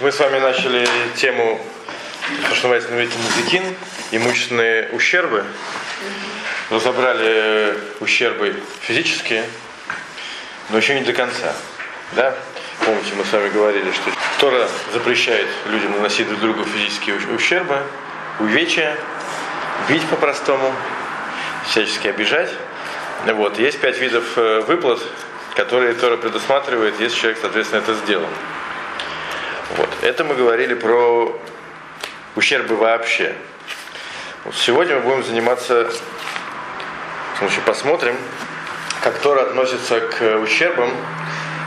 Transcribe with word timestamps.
Мы 0.00 0.12
с 0.12 0.20
вами 0.20 0.38
начали 0.38 0.88
тему, 1.16 1.60
то, 2.48 2.54
что 2.54 2.68
называется 2.68 2.92
называется 2.92 3.74
имущественные 4.12 4.90
ущербы. 4.92 5.44
Разобрали 6.70 7.76
ущербы 7.98 8.54
физические, 8.80 9.44
но 10.68 10.78
еще 10.78 10.94
не 10.94 11.04
до 11.04 11.12
конца. 11.12 11.52
Да? 12.12 12.32
Помните, 12.84 13.12
мы 13.16 13.24
с 13.24 13.32
вами 13.32 13.48
говорили, 13.48 13.90
что 13.90 14.12
Тора 14.38 14.68
запрещает 14.92 15.48
людям 15.66 15.90
наносить 15.90 16.28
друг 16.28 16.42
другу 16.42 16.64
физические 16.64 17.16
ущербы, 17.34 17.82
увечья, 18.38 18.96
бить 19.88 20.06
по-простому, 20.06 20.72
всячески 21.68 22.06
обижать. 22.06 22.52
Вот. 23.26 23.58
Есть 23.58 23.80
пять 23.80 23.98
видов 23.98 24.24
э, 24.36 24.60
выплат, 24.60 25.00
которые 25.56 25.94
Тора 25.94 26.16
предусматривает, 26.18 27.00
если 27.00 27.18
человек, 27.18 27.38
соответственно, 27.42 27.80
это 27.80 27.94
сделал. 27.94 28.28
Это 30.00 30.22
мы 30.22 30.36
говорили 30.36 30.74
про 30.74 31.36
ущербы 32.36 32.76
вообще. 32.76 33.34
Сегодня 34.54 34.94
мы 34.96 35.00
будем 35.02 35.24
заниматься, 35.24 35.90
в 37.40 37.60
посмотрим, 37.66 38.16
как 39.02 39.18
Тора 39.18 39.42
относится 39.42 40.00
к 40.00 40.38
ущербам, 40.38 40.92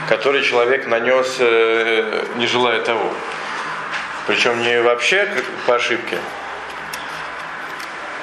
которые 0.08 0.46
человек 0.46 0.88
нанес, 0.88 1.36
э, 1.40 2.24
не 2.38 2.48
желая 2.48 2.80
того. 2.80 3.12
Причем 4.28 4.62
не 4.62 4.82
вообще 4.82 5.28
по 5.68 5.76
ошибке, 5.76 6.18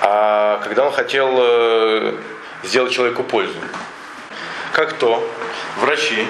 а 0.00 0.58
когда 0.64 0.86
он 0.86 0.92
хотел 0.92 1.36
э, 1.38 2.14
сделать 2.62 2.94
человеку 2.94 3.24
пользу. 3.24 3.58
Как 4.72 4.94
то 4.94 5.22
врачи, 5.76 6.26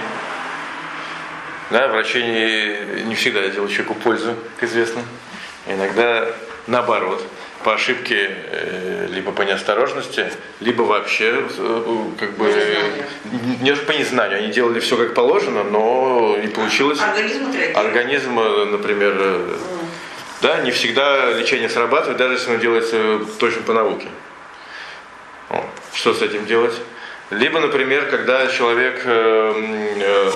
да, 1.71 1.89
врачи 1.89 2.23
не, 2.23 3.15
всегда 3.15 3.47
делают 3.49 3.73
человеку 3.73 3.95
пользу, 3.95 4.35
как 4.59 4.69
известно. 4.69 5.03
Иногда 5.67 6.29
наоборот, 6.67 7.23
по 7.65 7.75
ошибке, 7.75 8.31
э, 8.31 9.09
либо 9.11 9.33
по 9.33 9.43
неосторожности, 9.43 10.31
либо 10.61 10.83
вообще 10.83 11.45
э, 11.59 12.05
как 12.19 12.37
бы 12.37 12.53
не 13.61 13.75
по 13.75 13.93
незнанию. 13.93 14.39
Они 14.39 14.49
делали 14.53 14.81
все 14.81 14.97
как 14.97 15.15
положено, 15.15 15.65
но 15.65 16.39
не 16.41 16.49
получилось. 16.49 17.01
Организм, 17.01 17.53
Организм 17.75 18.35
например, 18.71 19.59
да, 20.41 20.61
не 20.61 20.71
всегда 20.71 21.33
лечение 21.33 21.69
срабатывает, 21.69 22.17
даже 22.17 22.35
если 22.35 22.51
оно 22.51 22.61
делается 22.61 23.21
точно 23.39 23.63
по 23.63 23.73
науке. 23.73 24.07
Что 25.93 26.15
с 26.15 26.23
этим 26.23 26.47
делать? 26.47 26.75
Либо, 27.31 27.61
например, 27.61 28.07
когда 28.07 28.47
человек 28.47 29.03
э, 29.05 30.31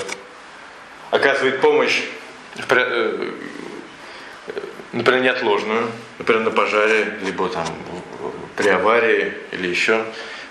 оказывает 1.12 1.60
помощь, 1.60 2.02
э, 2.56 3.30
например, 4.92 5.22
неотложную, 5.22 5.90
например, 6.18 6.42
на 6.42 6.50
пожаре, 6.50 7.18
либо 7.22 7.48
там 7.48 7.66
при 8.56 8.70
аварии 8.70 9.34
или 9.52 9.68
еще 9.68 10.04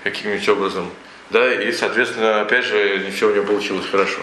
каким-нибудь 0.04 0.48
образом. 0.48 0.90
Да, 1.32 1.52
и, 1.52 1.72
соответственно, 1.72 2.42
опять 2.42 2.66
же, 2.66 3.00
не 3.00 3.12
все 3.12 3.30
у 3.30 3.34
него 3.34 3.46
получилось 3.46 3.86
хорошо. 3.90 4.20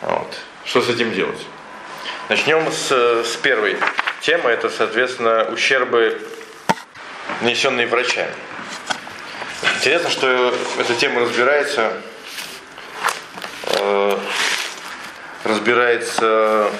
Вот. 0.00 0.34
Что 0.64 0.80
с 0.80 0.88
этим 0.88 1.12
делать? 1.12 1.40
Начнем 2.28 2.72
с, 2.72 2.90
с 2.90 3.36
первой 3.36 3.76
темы, 4.20 4.50
это, 4.50 4.70
соответственно, 4.70 5.44
ущербы, 5.52 6.18
нанесенные 7.42 7.86
врачами. 7.86 8.32
Интересно, 9.76 10.08
что 10.08 10.54
эта 10.78 10.94
тема 10.94 11.20
разбирается 11.20 11.92
э, 13.64 14.18
разбирается 15.46 16.70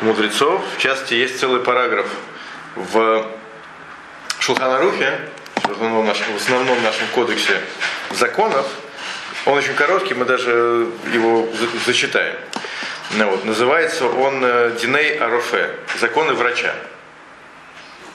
мудрецов. 0.00 0.62
В 0.76 0.80
частности, 0.80 1.14
есть 1.14 1.38
целый 1.38 1.60
параграф 1.60 2.06
в 2.76 3.26
Шулханарухе, 4.38 5.18
в 5.64 5.70
основном, 5.70 6.06
нашем, 6.06 6.26
в 6.32 6.36
основном 6.36 6.82
нашем 6.82 7.06
кодексе 7.14 7.60
законов. 8.10 8.66
Он 9.46 9.58
очень 9.58 9.74
короткий, 9.74 10.14
мы 10.14 10.24
даже 10.24 10.88
его 11.12 11.48
зачитаем. 11.86 12.36
Ну, 13.16 13.30
вот, 13.30 13.44
называется 13.44 14.06
он 14.06 14.40
э, 14.42 14.76
Диней 14.80 15.18
Арофе, 15.18 15.70
законы 16.00 16.32
врача. 16.32 16.74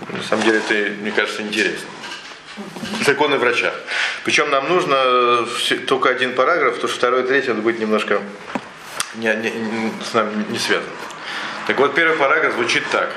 На 0.10 0.24
самом 0.24 0.44
деле 0.44 0.58
это, 0.58 0.74
мне 1.02 1.12
кажется, 1.12 1.42
интересно. 1.42 1.88
Законы 3.06 3.38
врача. 3.38 3.72
Причем 4.24 4.50
нам 4.50 4.68
нужно 4.68 4.96
э, 4.96 5.76
только 5.88 6.10
один 6.10 6.34
параграф, 6.34 6.76
потому 6.76 6.90
что 6.90 6.98
второй 6.98 7.24
и 7.24 7.28
третий 7.28 7.52
он 7.52 7.62
будет 7.62 7.80
немножко 7.80 8.22
не, 9.19 9.52
не, 9.52 9.94
с 10.03 10.13
нами 10.13 10.46
не 10.50 10.57
связан. 10.57 10.90
Так 11.68 11.78
вот, 11.78 11.94
первый 11.94 12.18
параграф 12.18 12.53
звучит 12.53 12.84
так. 12.90 13.09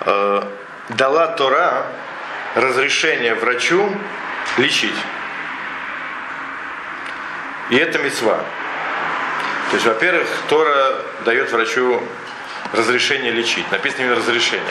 Э, 0.00 0.44
дала 0.90 1.28
Тора 1.28 1.86
разрешение 2.54 3.34
врачу 3.34 3.90
лечить. 4.58 4.94
И 7.70 7.76
это 7.76 7.98
мецва. 7.98 8.38
То 9.70 9.76
есть, 9.76 9.86
во-первых, 9.86 10.28
Тора 10.48 10.96
дает 11.24 11.50
врачу 11.50 12.02
разрешение 12.72 13.32
лечить. 13.32 13.70
Написано 13.70 14.02
именно 14.02 14.16
разрешение. 14.16 14.64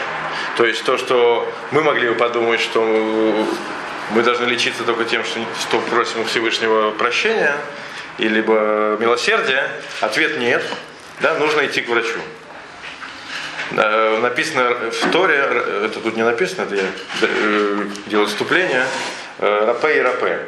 То 0.58 0.66
есть 0.66 0.84
то, 0.84 0.98
что 0.98 1.52
мы 1.72 1.82
могли 1.82 2.10
бы 2.10 2.16
подумать, 2.16 2.60
что 2.60 2.82
мы 4.12 4.24
должны 4.24 4.46
лечиться 4.46 4.84
только 4.84 5.06
тем, 5.06 5.24
что, 5.24 5.40
что 5.62 5.80
просим 5.80 6.22
у 6.22 6.26
Всевышнего 6.26 6.92
прощения, 6.92 7.56
и 8.18 8.28
милосердие, 8.28 9.68
ответ 10.02 10.38
нет, 10.38 10.64
да, 11.22 11.36
нужно 11.36 11.66
идти 11.66 11.82
к 11.82 11.90
врачу. 11.90 12.20
Написано 13.72 14.76
в 14.92 15.12
Торе, 15.12 15.36
это 15.36 16.00
тут 16.02 16.18
не 16.18 16.24
написано, 16.24 16.64
это 16.64 16.76
я 16.76 16.84
э, 17.22 17.86
делаю 18.08 18.28
вступление, 18.28 18.86
э, 19.40 19.66
рапе 19.66 19.98
и 19.98 20.02
рапе. 20.02 20.40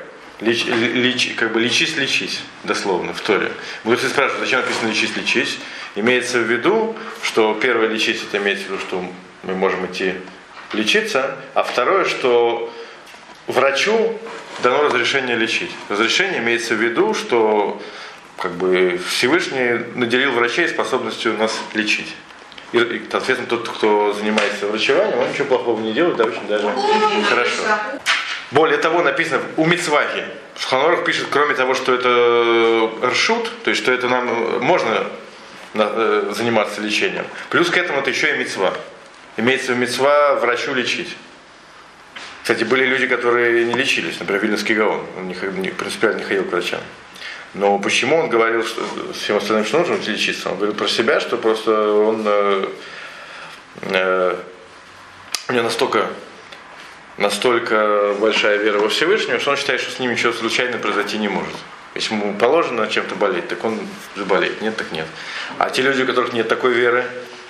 Леч, 0.41 0.65
леч, 0.65 1.33
как 1.37 1.53
бы 1.53 1.61
лечись, 1.61 1.95
лечись, 1.95 2.41
дословно, 2.65 3.13
в 3.13 3.21
Торе. 3.21 3.51
Мудрецы 3.85 4.09
спрашивают, 4.09 4.43
зачем 4.43 4.59
написано 4.59 4.89
лечись, 4.89 5.15
лечись. 5.15 5.57
Имеется 5.95 6.39
в 6.39 6.51
виду, 6.51 6.97
что 7.21 7.53
первое 7.61 7.87
лечись, 7.87 8.21
это 8.27 8.39
имеется 8.39 8.65
в 8.65 8.71
виду, 8.71 8.79
что 8.79 9.05
мы 9.43 9.55
можем 9.55 9.85
идти 9.85 10.15
лечиться, 10.73 11.37
а 11.53 11.63
второе, 11.63 12.03
что 12.03 12.73
врачу 13.47 14.19
дано 14.61 14.83
разрешение 14.83 15.35
лечить. 15.35 15.71
Разрешение 15.89 16.39
имеется 16.39 16.75
в 16.75 16.81
виду, 16.81 17.13
что 17.13 17.81
как 18.37 18.51
бы 18.53 18.99
Всевышний 19.07 19.85
наделил 19.95 20.31
врачей 20.31 20.67
способностью 20.67 21.37
нас 21.37 21.59
лечить. 21.73 22.13
И, 22.71 22.77
и, 22.77 23.01
соответственно, 23.09 23.47
тот, 23.47 23.69
кто 23.69 24.13
занимается 24.13 24.67
врачеванием, 24.67 25.19
он 25.19 25.29
ничего 25.29 25.45
плохого 25.45 25.79
не 25.79 25.93
делает, 25.93 26.17
да, 26.17 26.25
очень 26.25 26.47
даже 26.47 26.69
хорошо. 27.29 27.61
Более 28.51 28.77
того, 28.77 29.01
написано 29.01 29.41
у 29.57 29.65
Мицвахи. 29.65 30.25
В 30.55 30.65
Ханорах 30.65 31.05
пишет, 31.05 31.27
кроме 31.31 31.55
того, 31.55 31.73
что 31.73 31.93
это 31.93 33.07
ршут, 33.07 33.49
то 33.63 33.71
есть, 33.71 33.81
что 33.81 33.91
это 33.91 34.07
нам 34.07 34.63
можно 34.63 35.07
э, 35.73 36.33
заниматься 36.35 36.81
лечением. 36.81 37.25
Плюс 37.49 37.69
к 37.69 37.77
этому 37.77 37.99
это 37.99 38.11
еще 38.11 38.35
и 38.35 38.37
мецва. 38.37 38.73
Имеется 39.37 39.73
в 39.73 39.77
мецва 39.77 40.35
врачу 40.35 40.73
лечить. 40.75 41.15
Кстати, 42.43 42.65
были 42.65 42.85
люди, 42.85 43.07
которые 43.07 43.63
не 43.63 43.73
лечились, 43.73 44.19
например, 44.19 44.43
Вильнюсский 44.43 44.75
Гаон, 44.75 45.05
он 45.17 45.29
не, 45.29 45.69
принципиально 45.69 46.17
не 46.17 46.23
ходил 46.25 46.43
к 46.43 46.51
врачам. 46.51 46.81
Но 47.53 47.79
почему 47.79 48.17
он 48.17 48.27
говорил 48.27 48.65
что, 48.65 48.83
всем 49.13 49.37
остальным, 49.37 49.65
что 49.65 49.79
нужно 49.79 49.95
лечиться? 50.11 50.49
Он 50.49 50.57
говорил 50.57 50.75
про 50.75 50.89
себя, 50.89 51.21
что 51.21 51.37
просто 51.37 51.71
он 51.93 52.23
э, 52.25 52.67
э, 53.83 54.35
у 55.47 55.53
него 55.53 55.63
настолько, 55.63 56.07
настолько 57.17 58.13
большая 58.19 58.57
вера 58.57 58.77
во 58.79 58.89
Всевышнего, 58.89 59.39
что 59.39 59.51
он 59.51 59.57
считает, 59.57 59.79
что 59.79 59.91
с 59.91 59.99
ним 59.99 60.11
ничего 60.11 60.33
случайно 60.33 60.77
произойти 60.77 61.17
не 61.17 61.29
может. 61.29 61.55
Если 61.95 62.13
ему 62.13 62.33
положено 62.33 62.87
чем-то 62.87 63.15
болеть, 63.15 63.47
так 63.47 63.63
он 63.63 63.79
заболеет. 64.17 64.61
Нет, 64.61 64.75
так 64.75 64.91
нет. 64.91 65.05
А 65.59 65.69
те 65.69 65.81
люди, 65.81 66.01
у 66.01 66.05
которых 66.05 66.33
нет 66.33 66.49
такой 66.49 66.73
веры, 66.73 67.05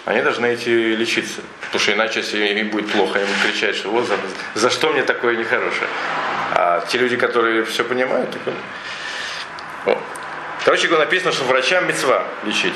они 0.06 0.22
должны 0.22 0.54
идти 0.54 0.96
лечиться. 0.96 1.42
Потому 1.62 1.80
что 1.82 1.94
иначе, 1.94 2.20
если 2.20 2.46
им 2.60 2.70
будет 2.70 2.92
плохо, 2.92 3.20
им 3.20 3.28
кричать, 3.44 3.76
что 3.76 3.90
вот 3.90 4.08
за, 4.08 4.18
за 4.56 4.70
что 4.70 4.92
мне 4.92 5.04
такое 5.04 5.36
нехорошее. 5.36 5.88
А 6.56 6.86
те 6.88 6.98
люди, 6.98 7.16
которые 7.16 7.64
все 7.66 7.84
понимают, 7.84 8.32
так 8.32 8.42
вот. 9.86 9.98
Короче 10.66 10.88
говоря, 10.88 11.06
написано, 11.06 11.32
что 11.32 11.44
врачам 11.46 11.88
мецва 11.88 12.24
лечить. 12.46 12.74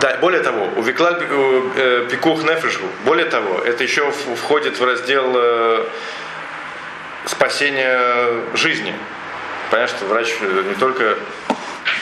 Да, 0.00 0.16
более 0.20 0.42
того, 0.42 0.70
у 0.76 0.82
э, 0.82 2.08
Пикух 2.10 2.42
Нефешу, 2.42 2.82
более 3.04 3.26
того, 3.26 3.60
это 3.60 3.84
еще 3.84 4.10
входит 4.10 4.78
в 4.78 4.84
раздел 4.84 5.32
э, 5.36 5.86
спасения 7.26 8.42
жизни. 8.54 8.92
Понятно, 9.70 9.96
что 9.96 10.06
врач 10.06 10.34
не 10.40 10.74
только 10.74 11.16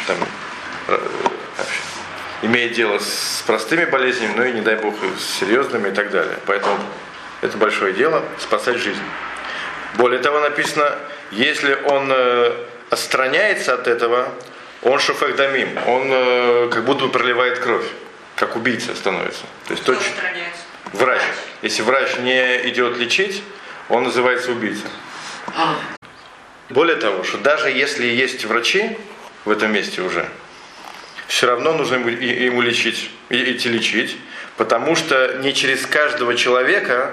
там, 0.07 0.17
имеет 2.43 2.73
дело 2.73 2.99
с 2.99 3.43
простыми 3.47 3.85
болезнями, 3.85 4.33
но 4.37 4.45
и, 4.45 4.53
не 4.53 4.61
дай 4.61 4.77
бог, 4.77 4.95
с 5.19 5.39
серьезными 5.39 5.89
и 5.89 5.93
так 5.93 6.11
далее. 6.11 6.37
Поэтому 6.47 6.79
это 7.41 7.57
большое 7.57 7.93
дело 7.93 8.23
спасать 8.39 8.77
жизнь. 8.77 9.03
Более 9.95 10.21
того, 10.21 10.41
написано, 10.41 10.99
если 11.31 11.75
он 11.75 12.11
э, 12.11 12.53
отстраняется 12.91 13.75
от 13.75 13.87
этого, 13.87 14.29
он 14.83 14.99
шуфехдамим, 14.99 15.79
он 15.87 16.09
э, 16.11 16.69
как 16.73 16.85
будто 16.85 17.05
бы 17.05 17.11
проливает 17.11 17.59
кровь. 17.59 17.87
как 18.37 18.57
убийца 18.57 18.95
становится. 18.97 19.43
То 19.69 19.75
есть 19.75 19.85
точно 19.85 20.05
врач. 20.93 21.21
Если 21.63 21.83
врач 21.83 22.17
не 22.19 22.69
идет 22.69 22.97
лечить, 22.97 23.43
он 23.89 24.05
называется 24.05 24.53
убийца. 24.53 24.87
Более 26.71 26.97
того, 26.97 27.23
что 27.25 27.39
даже 27.39 27.71
если 27.71 28.07
есть 28.07 28.45
врачи 28.45 28.97
в 29.45 29.51
этом 29.51 29.73
месте 29.73 30.01
уже, 30.01 30.27
все 31.33 31.47
равно 31.47 31.73
нужно 31.73 31.95
ему 31.95 32.61
лечить, 32.61 33.11
идти 33.31 33.71
лечить, 33.71 34.19
потому 34.59 34.95
что 34.95 35.39
не 35.39 35.55
через 35.55 35.87
каждого 35.87 36.35
человека 36.35 37.13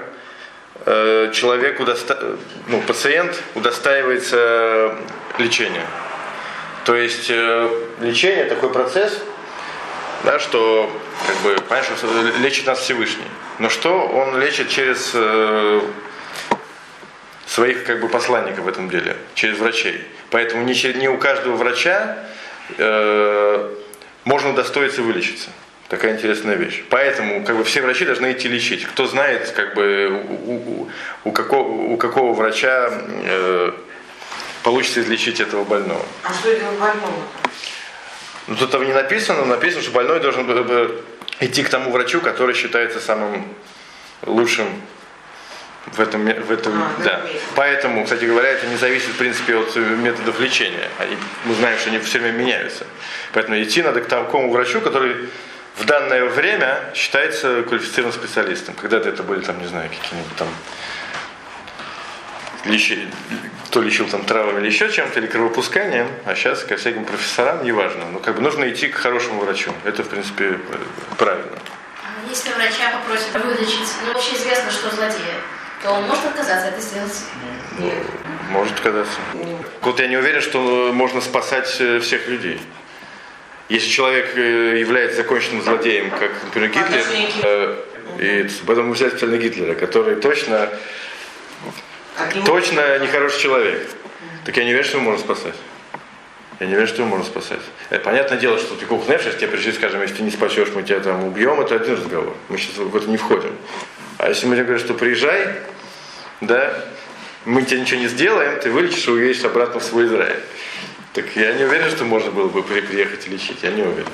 э, 0.84 1.30
человек, 1.32 1.80
удоста... 1.80 2.36
ну, 2.68 2.82
пациент 2.82 3.42
удостаивается 3.54 4.94
лечения. 5.38 5.86
То 6.84 6.94
есть 6.96 7.30
э, 7.30 7.70
лечение 8.02 8.44
такой 8.44 8.70
процесс, 8.70 9.22
да, 10.24 10.38
что 10.38 10.94
как 11.26 11.36
бы, 11.38 11.56
понимаешь, 11.62 11.86
лечит 12.40 12.66
нас 12.66 12.80
Всевышний. 12.80 13.24
Но 13.58 13.70
что 13.70 14.00
он 14.00 14.38
лечит 14.38 14.68
через 14.68 15.12
э, 15.14 15.80
своих 17.46 17.84
как 17.84 18.02
бы 18.02 18.08
посланников 18.10 18.66
в 18.66 18.68
этом 18.68 18.90
деле, 18.90 19.16
через 19.34 19.56
врачей. 19.56 20.04
Поэтому 20.28 20.64
не, 20.64 20.74
не 20.98 21.08
у 21.08 21.16
каждого 21.16 21.56
врача 21.56 22.18
э, 22.76 23.76
можно 24.24 24.50
удостоиться 24.50 25.02
вылечиться. 25.02 25.50
Такая 25.88 26.14
интересная 26.14 26.54
вещь. 26.54 26.84
Поэтому 26.88 27.44
как 27.44 27.56
бы, 27.56 27.64
все 27.64 27.82
врачи 27.82 28.04
должны 28.04 28.30
идти 28.32 28.48
лечить. 28.48 28.84
Кто 28.86 29.06
знает, 29.06 29.50
как 29.50 29.74
бы, 29.74 30.22
у, 30.46 30.52
у, 30.52 30.88
у, 31.24 31.32
какого, 31.32 31.68
у 31.68 31.96
какого 31.96 32.32
врача 32.32 32.90
э, 32.92 33.72
получится 34.62 35.00
излечить 35.00 35.40
этого 35.40 35.64
больного. 35.64 36.04
А 36.22 36.32
что 36.32 36.54
делать 36.54 36.78
больного? 36.78 37.12
Ну, 38.46 38.56
тут 38.56 38.70
там 38.70 38.84
не 38.84 38.92
написано, 38.92 39.44
написано, 39.44 39.82
что 39.82 39.90
больной 39.90 40.20
должен 40.20 40.46
бы 40.46 41.02
идти 41.40 41.62
к 41.62 41.68
тому 41.68 41.90
врачу, 41.90 42.20
который 42.20 42.54
считается 42.54 43.00
самым 43.00 43.46
лучшим 44.26 44.66
в 45.86 46.00
этом, 46.00 46.24
в 46.24 46.50
этом 46.50 46.82
а, 46.82 47.02
да. 47.02 47.22
Поэтому, 47.56 48.04
кстати 48.04 48.24
говоря, 48.24 48.48
это 48.50 48.66
не 48.66 48.76
зависит, 48.76 49.08
в 49.08 49.16
принципе, 49.16 49.56
от 49.56 49.74
методов 49.76 50.38
лечения. 50.38 50.88
Они, 50.98 51.16
мы 51.44 51.54
знаем, 51.54 51.78
что 51.78 51.90
они 51.90 51.98
все 51.98 52.18
время 52.18 52.36
меняются. 52.36 52.86
Поэтому 53.32 53.60
идти 53.60 53.82
надо 53.82 54.00
к 54.00 54.06
такому 54.06 54.50
врачу, 54.50 54.80
который 54.80 55.28
в 55.76 55.84
данное 55.84 56.26
время 56.26 56.78
считается 56.94 57.62
квалифицированным 57.62 58.12
специалистом. 58.12 58.74
Когда-то 58.74 59.08
это 59.08 59.22
были, 59.22 59.40
там, 59.40 59.60
не 59.60 59.66
знаю, 59.66 59.88
какие-нибудь 59.88 60.36
там 60.36 60.48
лечи, 62.64 63.08
кто 63.66 63.80
лечил 63.80 64.06
там 64.08 64.24
травами 64.24 64.60
или 64.60 64.66
еще 64.66 64.90
чем-то, 64.90 65.18
или 65.18 65.26
кровопусканием, 65.26 66.08
а 66.26 66.34
сейчас 66.34 66.64
ко 66.64 66.76
всяким 66.76 67.04
профессорам, 67.04 67.64
неважно. 67.64 68.04
Но 68.12 68.18
как 68.18 68.36
бы 68.36 68.42
нужно 68.42 68.68
идти 68.70 68.88
к 68.88 68.96
хорошему 68.96 69.40
врачу. 69.40 69.72
Это, 69.84 70.02
в 70.02 70.08
принципе, 70.08 70.58
правильно. 71.16 71.58
А 72.02 72.28
если 72.28 72.52
врача 72.52 72.90
попросят 72.92 73.32
вылечить, 73.42 73.88
ну 74.04 74.12
вообще 74.12 74.34
известно, 74.34 74.70
что 74.70 74.94
злодея, 74.94 75.40
то 75.82 75.92
он 75.92 76.04
может 76.04 76.26
отказаться 76.26 76.68
это 76.68 76.80
сделать? 76.80 77.24
Нет. 77.78 77.94
Может 78.50 78.74
отказаться. 78.74 79.18
Вот 79.80 79.98
я 80.00 80.08
не 80.08 80.16
уверен, 80.16 80.40
что 80.40 80.90
можно 80.92 81.20
спасать 81.20 81.74
э, 81.80 82.00
всех 82.00 82.28
людей. 82.28 82.60
Если 83.68 83.88
человек 83.88 84.36
э, 84.36 84.78
является 84.78 85.18
законченным 85.18 85.62
злодеем, 85.62 86.10
как, 86.10 86.32
например, 86.44 86.70
Гитлер, 86.70 87.04
э, 87.44 87.84
и 88.18 88.50
потом 88.66 88.92
взять 88.92 89.12
специально 89.12 89.38
Гитлера, 89.38 89.74
который 89.74 90.16
точно, 90.16 90.68
точно 92.44 92.98
нехороший 92.98 93.40
человек, 93.40 93.88
так 94.44 94.56
я 94.56 94.64
не 94.64 94.70
уверен, 94.70 94.86
что 94.86 94.98
его 94.98 95.10
можно 95.10 95.24
спасать. 95.24 95.54
Я 96.58 96.66
не 96.66 96.74
уверен, 96.74 96.88
что 96.88 97.02
его 97.02 97.08
можно 97.08 97.24
спасать. 97.24 97.60
Это 97.88 98.04
понятное 98.04 98.38
дело, 98.38 98.58
что 98.58 98.74
ты 98.74 98.84
знаешь, 99.04 99.22
если 99.24 99.38
тебе 99.38 99.48
пришли, 99.48 99.72
скажем, 99.72 100.02
если 100.02 100.16
ты 100.16 100.22
не 100.24 100.30
спасешь, 100.30 100.68
мы 100.74 100.82
тебя 100.82 101.00
там 101.00 101.24
убьем, 101.24 101.58
это 101.60 101.76
один 101.76 101.94
разговор. 101.94 102.36
Мы 102.50 102.58
сейчас 102.58 102.76
в 102.76 102.94
это 102.94 103.08
не 103.08 103.16
входим. 103.16 103.56
А 104.20 104.28
если 104.28 104.46
мы 104.46 104.54
тебе 104.54 104.64
говорим, 104.64 104.84
что 104.84 104.92
приезжай, 104.92 105.48
да, 106.42 106.84
мы 107.46 107.62
тебе 107.62 107.80
ничего 107.80 108.00
не 108.00 108.08
сделаем, 108.08 108.60
ты 108.60 108.70
вылечишь 108.70 109.08
и 109.08 109.10
уедешь 109.12 109.42
обратно 109.44 109.80
в 109.80 109.82
свой 109.82 110.04
Израиль. 110.04 110.40
Так 111.14 111.24
я 111.36 111.54
не 111.54 111.64
уверен, 111.64 111.90
что 111.90 112.04
можно 112.04 112.30
было 112.30 112.48
бы 112.48 112.62
приехать 112.62 113.26
и 113.26 113.30
лечить, 113.30 113.62
я 113.62 113.70
не 113.70 113.82
уверен. 113.82 114.12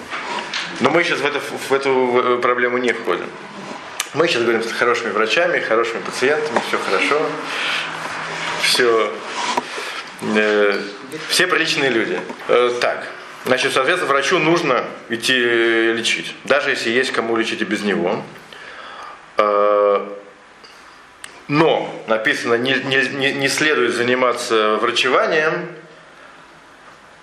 Но 0.78 0.90
мы 0.90 1.02
сейчас 1.02 1.18
в 1.18 1.26
эту, 1.26 1.40
в 1.40 1.72
эту 1.72 2.38
проблему 2.40 2.78
не 2.78 2.92
входим. 2.92 3.26
Мы 4.14 4.28
сейчас 4.28 4.42
говорим 4.42 4.62
с 4.62 4.70
хорошими 4.70 5.10
врачами, 5.10 5.58
хорошими 5.58 5.98
пациентами, 5.98 6.60
все 6.68 6.78
хорошо, 6.78 7.26
все, 8.62 9.12
э, 10.22 10.80
все 11.28 11.48
приличные 11.48 11.90
люди. 11.90 12.20
Э, 12.46 12.70
так, 12.80 13.08
значит, 13.44 13.72
соответственно, 13.72 14.12
врачу 14.12 14.38
нужно 14.38 14.84
идти 15.08 15.34
лечить, 15.34 16.32
даже 16.44 16.70
если 16.70 16.90
есть 16.90 17.10
кому 17.10 17.34
лечить 17.34 17.60
и 17.60 17.64
без 17.64 17.82
него. 17.82 18.22
Э, 19.38 20.06
но 21.48 22.04
написано, 22.06 22.54
не, 22.54 22.75
не, 22.75 23.32
не 23.32 23.48
следует 23.48 23.94
заниматься 23.94 24.76
врачеванием, 24.76 25.69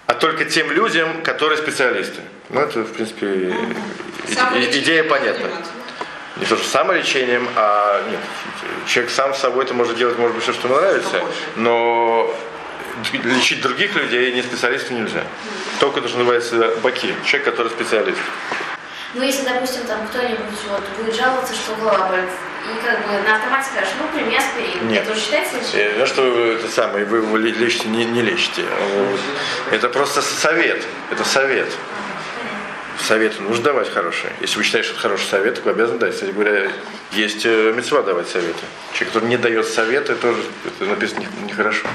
а 0.05 0.13
только 0.13 0.45
тем 0.45 0.71
людям, 0.71 1.21
которые 1.23 1.57
специалисты. 1.57 2.21
Ну, 2.49 2.61
это, 2.61 2.81
в 2.81 2.93
принципе, 2.93 3.27
и, 3.27 4.79
идея 4.79 5.03
понятна. 5.03 5.47
Не 6.37 6.45
то, 6.45 6.57
что 6.57 6.67
самолечением, 6.67 7.47
а 7.55 8.03
нет, 8.09 8.19
человек 8.87 9.11
сам 9.11 9.33
с 9.33 9.39
собой 9.39 9.65
это 9.65 9.73
может 9.73 9.97
делать, 9.97 10.17
может 10.17 10.35
быть, 10.35 10.43
все, 10.43 10.53
что 10.53 10.67
ему 10.67 10.77
нравится, 10.77 11.21
но 11.55 12.33
лечить 13.23 13.61
других 13.61 13.95
людей 13.95 14.31
не 14.33 14.41
специалисту 14.41 14.93
нельзя. 14.93 15.23
Только 15.79 16.01
то, 16.01 16.07
что 16.07 16.17
называется 16.17 16.75
баки, 16.81 17.13
человек, 17.25 17.45
который 17.45 17.69
специалист. 17.69 18.19
Ну, 19.15 19.21
если, 19.23 19.43
допустим, 19.43 19.83
там 19.85 20.07
кто-нибудь 20.07 20.39
вот, 20.69 20.83
будет 20.97 21.15
жаловаться, 21.15 21.53
что 21.53 21.75
голова 21.75 22.09
болит, 22.09 22.29
и 22.63 22.85
как 22.85 23.05
бы 23.05 23.27
на 23.27 23.35
автомате 23.35 23.69
скажешь, 23.71 23.93
ну, 23.99 24.07
прими 24.17 24.35
аспирин. 24.35 24.87
Нет. 24.87 25.03
Это 25.03 25.11
уже 25.11 25.21
считается 25.21 25.57
лечением? 25.57 25.99
Ну, 25.99 26.05
что 26.07 26.21
вы, 26.23 26.53
это 26.53 26.67
самое, 26.67 27.05
вы 27.05 27.17
его 27.17 27.37
лечите, 27.37 27.89
не, 27.89 28.05
не 28.05 28.21
лечите. 28.23 28.63
Это 29.69 29.89
просто 29.89 30.21
совет. 30.23 30.83
Это 31.11 31.23
совет. 31.23 31.67
Советы 33.07 33.41
нужно 33.41 33.65
давать 33.65 33.91
хорошие. 33.91 34.31
Если 34.39 34.57
вы 34.57 34.63
считаете, 34.63 34.87
что 34.87 34.95
это 34.95 35.07
хороший 35.07 35.27
совет, 35.27 35.59
вы 35.63 35.71
обязаны 35.71 35.99
дать. 35.99 36.13
Кстати 36.13 36.31
говоря, 36.31 36.71
есть 37.11 37.45
э, 37.45 37.73
мецва 37.75 38.01
давать 38.01 38.29
советы. 38.29 38.63
Человек, 38.93 39.13
который 39.13 39.29
не 39.29 39.37
дает 39.37 39.67
советы, 39.67 40.15
тоже 40.15 40.41
это 40.65 40.89
написано 40.89 41.25
нехорошо. 41.45 41.87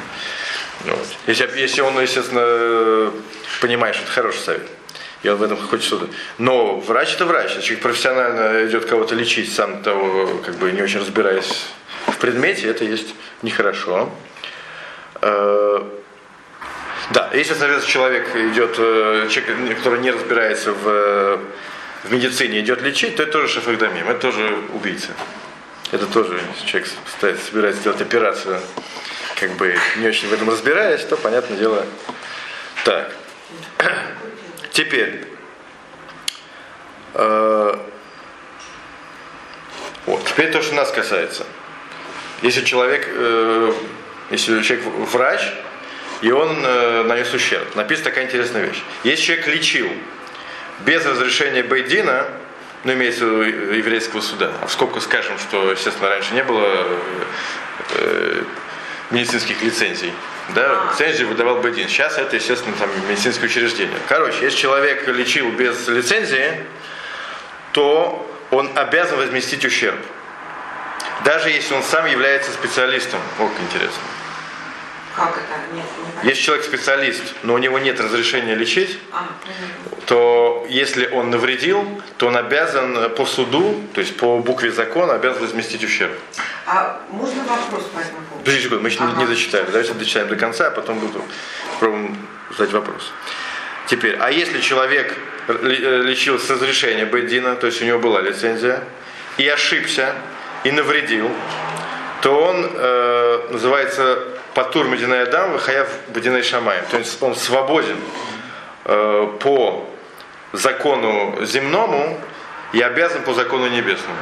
Не 0.84 0.90
вот. 0.90 1.06
если, 1.26 1.48
если 1.58 1.80
он, 1.80 1.98
естественно, 2.00 3.12
понимает, 3.60 3.94
что 3.94 4.04
это 4.04 4.12
хороший 4.12 4.40
совет 4.40 4.77
он 5.24 5.36
в 5.36 5.42
этом 5.42 5.56
хочет 5.56 5.86
что-то. 5.86 6.08
Но 6.38 6.78
врач 6.78 7.14
это 7.14 7.24
врач. 7.24 7.50
Если 7.50 7.62
человек 7.62 7.82
профессионально 7.82 8.66
идет 8.66 8.84
кого-то 8.84 9.14
лечить, 9.14 9.52
сам 9.52 9.82
того, 9.82 10.40
как 10.44 10.54
бы 10.56 10.70
не 10.70 10.80
очень 10.82 11.00
разбираясь 11.00 11.66
в 12.06 12.16
предмете, 12.18 12.68
это 12.68 12.84
есть 12.84 13.14
нехорошо. 13.42 14.10
Э, 15.20 15.82
да, 17.10 17.30
если, 17.32 17.54
соответственно, 17.54 17.92
человек 17.92 18.36
идет, 18.36 18.76
э, 18.78 19.28
человек, 19.30 19.78
который 19.78 20.00
не 20.00 20.10
разбирается 20.10 20.72
в, 20.72 21.40
в 22.04 22.12
медицине, 22.12 22.60
идет 22.60 22.82
лечить, 22.82 23.16
то 23.16 23.24
это 23.24 23.32
тоже 23.32 23.48
шафагдамим, 23.48 24.08
это 24.08 24.20
тоже 24.20 24.56
убийца. 24.72 25.08
Это 25.90 26.06
тоже, 26.06 26.38
если 26.54 26.66
человек 26.66 26.88
собирается 27.46 27.80
сделать 27.80 28.00
операцию, 28.02 28.60
как 29.40 29.52
бы 29.52 29.74
не 29.96 30.06
очень 30.06 30.28
в 30.28 30.32
этом 30.32 30.50
разбираясь, 30.50 31.02
то, 31.04 31.16
понятное 31.16 31.56
дело, 31.56 31.86
так. 32.84 33.10
Теперь, 34.78 35.24
э, 37.14 37.78
вот, 40.06 40.24
теперь 40.24 40.52
то, 40.52 40.62
что 40.62 40.76
нас 40.76 40.92
касается. 40.92 41.44
Если 42.42 42.64
человек, 42.64 43.08
э, 43.10 43.72
если 44.30 44.62
человек 44.62 44.86
врач, 44.86 45.40
и 46.20 46.30
он 46.30 46.64
э, 46.64 47.02
нанес 47.02 47.34
ущерб, 47.34 47.74
написана 47.74 48.10
такая 48.10 48.26
интересная 48.26 48.66
вещь. 48.66 48.80
Если 49.02 49.24
человек 49.24 49.48
лечил 49.48 49.88
без 50.86 51.04
разрешения 51.04 51.64
Байдина, 51.64 52.28
ну, 52.84 52.92
имеется 52.92 53.26
в 53.26 53.42
виду 53.42 53.72
еврейского 53.72 54.20
суда, 54.20 54.52
а 54.62 54.68
в 54.68 54.72
скобках 54.72 55.02
скажем, 55.02 55.40
что, 55.40 55.72
естественно, 55.72 56.08
раньше 56.08 56.34
не 56.34 56.44
было 56.44 56.86
э, 57.96 58.42
медицинских 59.10 59.60
лицензий, 59.60 60.12
да, 60.54 60.90
лицензию 60.92 61.28
выдавал 61.28 61.60
Бедин. 61.60 61.88
Сейчас 61.88 62.18
это, 62.18 62.36
естественно, 62.36 62.74
там 62.78 62.88
медицинское 63.08 63.46
учреждение. 63.46 63.98
Короче, 64.08 64.42
если 64.42 64.58
человек 64.58 65.06
лечил 65.08 65.50
без 65.52 65.86
лицензии, 65.88 66.64
то 67.72 68.26
он 68.50 68.70
обязан 68.76 69.18
возместить 69.18 69.64
ущерб. 69.64 69.98
Даже 71.24 71.50
если 71.50 71.74
он 71.74 71.82
сам 71.82 72.06
является 72.06 72.50
специалистом. 72.52 73.20
Ох, 73.38 73.50
интересно. 73.60 74.02
Как 75.18 75.36
это? 75.36 75.74
Нет, 75.74 75.84
Если 76.22 76.42
человек 76.42 76.64
специалист, 76.64 77.22
но 77.42 77.54
у 77.54 77.58
него 77.58 77.80
нет 77.80 77.98
разрешения 78.00 78.54
лечить, 78.54 78.98
а, 79.12 79.26
то 80.06 80.64
если 80.68 81.08
он 81.08 81.30
навредил, 81.30 81.84
то 82.18 82.28
он 82.28 82.36
обязан 82.36 83.10
по 83.16 83.26
суду, 83.26 83.82
то 83.94 84.00
есть 84.00 84.16
по 84.16 84.38
букве 84.38 84.70
закона, 84.70 85.14
обязан 85.14 85.42
возместить 85.42 85.82
ущерб. 85.82 86.12
А 86.66 87.00
можно 87.10 87.42
вопрос 87.42 87.84
по 87.92 87.98
этому 87.98 88.18
поводу? 88.28 88.38
Подождите 88.38 88.64
секунду, 88.64 88.82
мы 88.84 88.88
еще 88.90 89.00
ага. 89.00 89.12
не, 89.12 89.18
не 89.18 89.26
зачитали. 89.26 89.66
Давайте 89.66 89.94
дочитаем 89.94 90.28
до 90.28 90.36
конца, 90.36 90.68
а 90.68 90.70
потом 90.70 91.00
буду 91.00 91.24
попробуем 91.72 92.16
задать 92.56 92.72
вопрос. 92.72 93.12
Теперь, 93.86 94.16
а 94.20 94.30
если 94.30 94.60
человек 94.60 95.16
э, 95.48 96.02
лечил 96.04 96.38
с 96.38 96.48
разрешения 96.48 97.06
Бейдина, 97.06 97.56
то 97.56 97.66
есть 97.66 97.82
у 97.82 97.84
него 97.84 97.98
была 97.98 98.20
лицензия, 98.20 98.84
и 99.36 99.48
ошибся, 99.48 100.14
и 100.62 100.70
навредил, 100.70 101.28
то 102.22 102.40
он 102.40 102.70
э, 102.72 103.48
называется 103.50 104.37
Патур 104.58 104.88
Мединая 104.88 105.22
Адам, 105.22 105.52
Вахаяв 105.52 105.88
Бадинай 106.08 106.42
Шамай. 106.42 106.78
То 106.90 106.98
есть 106.98 107.22
он 107.22 107.36
свободен 107.36 107.96
э, 108.86 109.28
по 109.38 109.88
закону 110.52 111.38
земному 111.42 112.20
и 112.72 112.80
обязан 112.80 113.22
по 113.22 113.34
закону 113.34 113.68
небесному. 113.68 114.18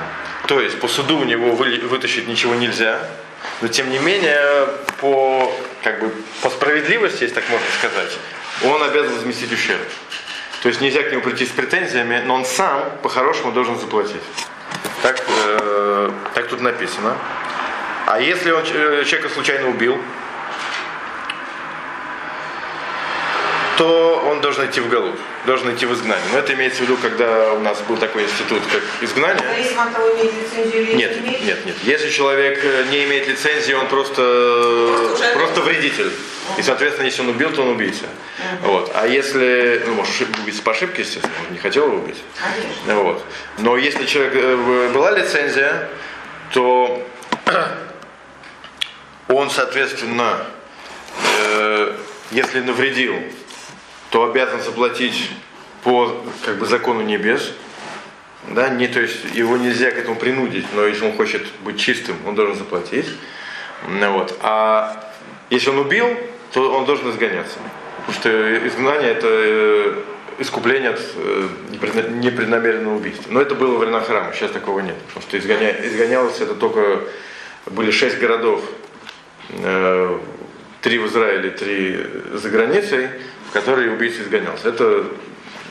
То 0.46 0.60
есть 0.60 0.78
по 0.78 0.88
суду 0.88 1.20
у 1.20 1.24
него 1.24 1.52
вы- 1.52 1.78
вытащить 1.78 2.28
ничего 2.28 2.54
нельзя, 2.54 2.98
но 3.62 3.68
тем 3.68 3.88
не 3.88 3.98
менее 3.98 4.68
по, 5.00 5.50
как 5.82 6.00
бы, 6.00 6.12
по 6.42 6.50
справедливости, 6.50 7.22
если 7.22 7.36
так 7.36 7.48
можно 7.48 7.66
сказать, 7.78 8.12
он 8.62 8.82
обязан 8.82 9.14
возместить 9.14 9.50
ущерб. 9.54 9.88
То 10.62 10.68
есть 10.68 10.82
нельзя 10.82 11.02
к 11.02 11.12
нему 11.12 11.22
прийти 11.22 11.46
с 11.46 11.50
претензиями, 11.50 12.22
но 12.26 12.34
он 12.34 12.44
сам 12.44 12.84
по-хорошему 13.02 13.52
должен 13.52 13.78
заплатить. 13.80 14.20
Так, 15.02 15.18
э, 15.46 16.10
так 16.34 16.48
тут 16.48 16.60
написано. 16.60 17.16
А 18.06 18.20
если 18.20 18.50
он 18.50 18.62
э, 18.64 19.04
человека 19.06 19.30
случайно 19.30 19.68
убил, 19.70 19.98
то 23.76 24.22
он 24.26 24.40
должен 24.40 24.66
идти 24.66 24.80
в 24.80 24.88
голубь, 24.88 25.18
должен 25.44 25.74
идти 25.74 25.86
в 25.86 25.92
изгнание. 25.92 26.24
Но 26.32 26.38
это 26.38 26.54
имеется 26.54 26.78
в 26.78 26.82
виду, 26.82 26.96
когда 26.96 27.52
у 27.52 27.60
нас 27.60 27.80
был 27.82 27.96
такой 27.96 28.24
институт, 28.24 28.62
как 28.72 28.82
изгнание. 29.02 29.42
Зависимо 29.46 29.84
от 29.84 29.92
того, 29.92 30.08
имеет 30.14 30.32
лицензию 30.32 30.82
или 30.82 30.94
Нет, 30.94 31.20
не 31.20 31.28
имеет. 31.28 31.44
нет, 31.44 31.66
нет. 31.66 31.76
Если 31.82 32.10
человек 32.10 32.58
э, 32.64 32.84
не 32.90 33.04
имеет 33.04 33.28
лицензии, 33.28 33.74
он 33.74 33.88
просто, 33.88 34.96
Просто 35.16 35.34
просто, 35.34 35.60
вредитель. 35.60 36.10
И, 36.56 36.62
соответственно, 36.62 37.06
если 37.06 37.22
он 37.22 37.28
убил, 37.28 37.50
то 37.50 37.62
он 37.62 37.68
убийца. 37.68 38.06
Вот. 38.62 38.90
А 38.94 39.06
если, 39.06 39.82
ну, 39.86 39.94
может, 39.94 40.12
убийца 40.40 40.62
по 40.62 40.72
ошибке, 40.72 41.02
естественно, 41.02 41.34
он 41.46 41.52
не 41.52 41.58
хотел 41.58 41.86
его 41.86 41.96
убить. 41.98 42.22
Конечно. 42.40 43.02
Вот. 43.02 43.24
Но 43.58 43.76
если 43.76 44.06
человек 44.06 44.34
э, 44.36 44.90
была 44.94 45.10
лицензия, 45.10 45.88
то 46.52 47.06
он, 49.28 49.50
соответственно, 49.50 50.46
э, 51.40 51.96
если 52.30 52.60
навредил, 52.60 53.16
то 54.10 54.24
обязан 54.24 54.60
заплатить 54.60 55.30
по 55.82 56.22
как 56.44 56.58
бы, 56.58 56.66
закону 56.66 57.02
небес. 57.02 57.52
Да, 58.48 58.68
не, 58.68 58.86
то 58.86 59.00
есть 59.00 59.34
его 59.34 59.56
нельзя 59.56 59.90
к 59.90 59.98
этому 59.98 60.16
принудить, 60.16 60.66
но 60.74 60.84
если 60.84 61.04
он 61.04 61.16
хочет 61.16 61.42
быть 61.64 61.80
чистым, 61.80 62.16
он 62.26 62.34
должен 62.34 62.56
заплатить. 62.56 63.06
Ну, 63.88 64.12
вот. 64.12 64.36
А 64.40 65.12
если 65.50 65.70
он 65.70 65.78
убил, 65.78 66.08
то 66.52 66.72
он 66.72 66.84
должен 66.84 67.10
изгоняться. 67.10 67.58
Потому 68.06 68.20
что 68.20 68.66
изгнание 68.68 69.10
это 69.10 69.26
э, 69.28 69.94
искупление 70.38 70.90
от 70.90 71.00
э, 71.16 71.48
непредна- 71.72 72.08
непреднамеренного 72.08 72.96
убийства. 72.96 73.30
Но 73.30 73.40
это 73.40 73.54
было 73.54 73.72
во 73.72 73.78
времена 73.78 74.00
храма, 74.00 74.32
сейчас 74.32 74.52
такого 74.52 74.80
нет. 74.80 74.96
Потому 75.08 75.22
что 75.26 75.36
изгоня- 75.38 75.86
изгонялось 75.86 76.40
это 76.40 76.54
только 76.54 77.02
были 77.66 77.90
шесть 77.90 78.18
городов, 78.18 78.62
э, 79.50 80.18
три 80.82 80.98
в 80.98 81.06
Израиле, 81.06 81.50
три 81.50 82.06
за 82.32 82.48
границей, 82.48 83.08
в 83.48 83.52
которые 83.52 83.92
убийца 83.92 84.22
изгонялся. 84.22 84.68
Это 84.68 85.04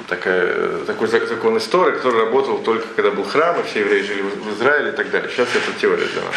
такая, 0.08 0.86
такой 0.86 1.08
зак- 1.08 1.28
закон 1.28 1.58
истории, 1.58 1.96
который 1.96 2.26
работал 2.26 2.60
только 2.60 2.88
когда 2.96 3.12
был 3.12 3.24
храм, 3.24 3.60
и 3.60 3.64
все 3.64 3.82
евреи 3.82 4.02
жили 4.02 4.22
в 4.22 4.54
Израиле 4.58 4.90
и 4.90 4.94
так 4.94 5.10
далее. 5.10 5.30
Сейчас 5.30 5.50
это 5.56 5.80
теория 5.80 6.06
для 6.06 6.22
нас. 6.22 6.36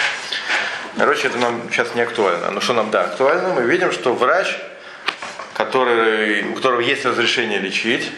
Короче, 0.96 1.28
это 1.28 1.38
нам 1.38 1.62
сейчас 1.70 1.94
не 1.94 2.00
актуально. 2.00 2.50
Но 2.50 2.60
что 2.60 2.72
нам, 2.72 2.90
да, 2.90 3.04
актуально, 3.04 3.54
мы 3.54 3.62
видим, 3.62 3.92
что 3.92 4.14
врач, 4.14 4.58
который, 5.54 6.42
у 6.50 6.54
которого 6.54 6.80
есть 6.80 7.04
разрешение 7.04 7.58
лечить, 7.58 8.10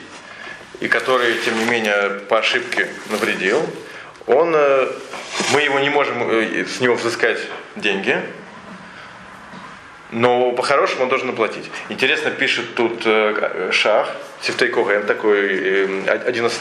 и 0.81 0.89
который, 0.89 1.35
тем 1.45 1.59
не 1.59 1.65
менее, 1.67 2.21
по 2.29 2.39
ошибке 2.39 2.89
навредил, 3.11 3.63
он, 4.27 4.55
э, 4.55 4.89
мы 5.53 5.61
его 5.61 5.79
не 5.79 5.91
можем 5.91 6.31
э, 6.31 6.65
с 6.65 6.81
него 6.81 6.95
взыскать 6.95 7.39
деньги, 7.77 8.19
но 10.13 10.53
по-хорошему 10.53 11.05
он 11.05 11.09
должен 11.09 11.31
оплатить. 11.31 11.71
Интересно 11.89 12.31
пишет 12.31 12.75
тут 12.75 13.03
э, 13.05 13.71
Шах, 13.73 14.09
Сифтей 14.41 14.69
Коген, 14.69 15.07
такой 15.07 15.49
э, 15.53 16.05
один 16.27 16.47
из 16.47 16.59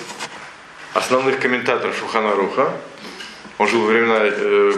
основных 0.93 1.39
комментаторов 1.39 1.97
Шухана 1.97 2.35
Руха. 2.35 2.71
Он 3.57 3.67
жил 3.67 3.81
во 3.81 3.87
времена, 3.87 4.19
э, 4.21 4.73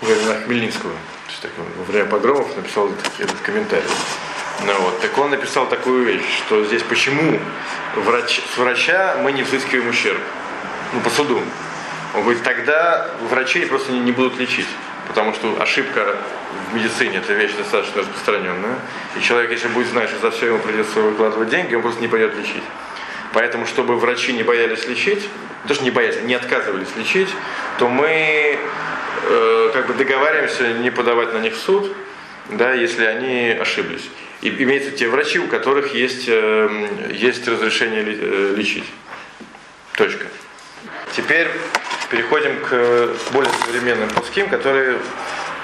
во 0.00 0.06
времена 0.06 0.34
Хмельницкого. 0.44 0.92
Так, 1.40 1.50
во 1.76 1.84
время 1.84 2.08
погромов 2.08 2.56
написал 2.56 2.88
этот, 2.88 3.10
этот 3.18 3.40
комментарий. 3.40 3.82
Ну, 4.64 4.72
вот. 4.80 5.00
Так 5.00 5.16
он 5.18 5.30
написал 5.30 5.66
такую 5.66 6.04
вещь, 6.04 6.38
что 6.46 6.64
здесь 6.64 6.82
почему 6.82 7.40
врач, 7.96 8.40
с 8.54 8.58
врача 8.58 9.16
мы 9.22 9.32
не 9.32 9.42
взыскиваем 9.42 9.88
ущерб. 9.88 10.20
Ну, 10.92 11.00
по 11.00 11.10
суду. 11.10 11.42
Он 12.14 12.22
говорит, 12.22 12.42
тогда 12.44 13.10
врачей 13.28 13.66
просто 13.66 13.90
не, 13.90 14.00
не 14.00 14.12
будут 14.12 14.38
лечить. 14.38 14.68
Потому 15.08 15.34
что 15.34 15.60
ошибка 15.60 16.16
медицине 16.74 17.18
это 17.18 17.32
вещь 17.32 17.52
достаточно 17.56 18.02
распространенная. 18.02 18.78
И 19.16 19.22
человек, 19.22 19.50
если 19.50 19.68
будет 19.68 19.88
знать, 19.88 20.08
что 20.08 20.20
за 20.20 20.30
все 20.30 20.46
ему 20.46 20.58
придется 20.58 21.00
выкладывать 21.00 21.48
деньги, 21.48 21.74
он 21.74 21.82
просто 21.82 22.00
не 22.00 22.08
пойдет 22.08 22.36
лечить. 22.36 22.62
Поэтому, 23.32 23.66
чтобы 23.66 23.96
врачи 23.96 24.32
не 24.32 24.42
боялись 24.42 24.86
лечить, 24.86 25.28
то 25.66 25.74
не 25.82 25.90
боялись, 25.90 26.22
не 26.22 26.34
отказывались 26.34 26.88
лечить, 26.96 27.28
то 27.78 27.88
мы 27.88 28.58
э, 29.28 29.70
как 29.72 29.86
бы 29.86 29.94
договариваемся 29.94 30.72
не 30.74 30.90
подавать 30.90 31.32
на 31.32 31.38
них 31.38 31.54
в 31.54 31.58
суд, 31.58 31.94
да, 32.50 32.72
если 32.74 33.04
они 33.04 33.56
ошиблись. 33.58 34.08
И 34.42 34.48
имеются 34.48 34.90
те 34.90 35.08
врачи, 35.08 35.38
у 35.38 35.46
которых 35.46 35.94
есть, 35.94 36.24
э, 36.28 36.88
есть 37.12 37.46
разрешение 37.48 38.04
э, 38.04 38.54
лечить. 38.56 38.84
Точка. 39.96 40.26
Теперь 41.16 41.48
переходим 42.10 42.56
к 42.60 43.10
более 43.32 43.52
современным 43.64 44.08
пуским, 44.10 44.48
которые 44.48 44.98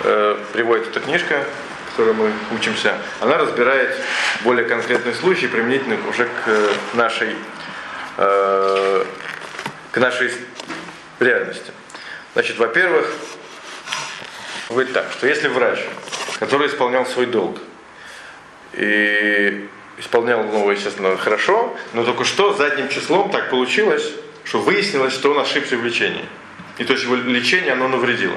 э, 0.05 0.39
приводит 0.53 0.89
эта 0.89 1.01
книжка, 1.01 1.45
которой 1.91 2.15
мы 2.15 2.33
учимся. 2.55 2.97
Она 3.21 3.39
разбирает 3.39 3.97
более 4.43 4.65
конкретные 4.65 5.15
случаи, 5.15 5.47
применительно 5.47 5.97
уже 6.09 6.27
к 6.27 6.71
нашей, 6.95 7.35
э, 8.17 9.05
к 9.91 9.99
нашей 9.99 10.31
реальности. 11.19 11.73
Значит, 12.35 12.59
во-первых, 12.59 13.13
говорит 14.69 14.93
так, 14.93 15.07
что 15.13 15.27
если 15.27 15.49
врач, 15.49 15.81
который 16.39 16.69
исполнял 16.69 17.05
свой 17.07 17.27
долг, 17.27 17.59
и 18.75 19.69
исполнял 19.99 20.45
его, 20.45 20.71
естественно, 20.71 21.17
хорошо, 21.17 21.77
но 21.95 22.05
только 22.05 22.25
что 22.25 22.55
задним 22.55 22.89
числом 22.89 23.31
так 23.31 23.51
получилось, 23.51 24.13
что 24.45 24.61
выяснилось, 24.61 25.13
что 25.13 25.33
он 25.33 25.39
ошибся 25.41 25.77
в 25.77 25.85
лечении. 25.85 26.25
И 26.79 26.85
то 26.85 26.93
есть 26.93 27.05
его 27.05 27.17
лечение, 27.17 27.73
оно 27.73 27.89
навредило. 27.89 28.37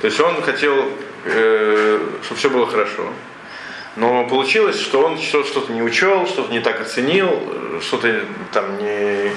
То 0.00 0.06
есть 0.06 0.20
он 0.20 0.40
хотел, 0.42 0.90
э, 1.24 2.00
чтобы 2.22 2.38
все 2.38 2.50
было 2.50 2.66
хорошо. 2.66 3.12
Но 3.96 4.26
получилось, 4.26 4.80
что 4.80 5.04
он 5.04 5.18
что- 5.18 5.44
что-то 5.44 5.72
не 5.72 5.82
учел, 5.82 6.26
что-то 6.26 6.52
не 6.52 6.60
так 6.60 6.80
оценил, 6.80 7.80
что-то 7.82 8.22
там 8.52 8.78
не... 8.78 9.30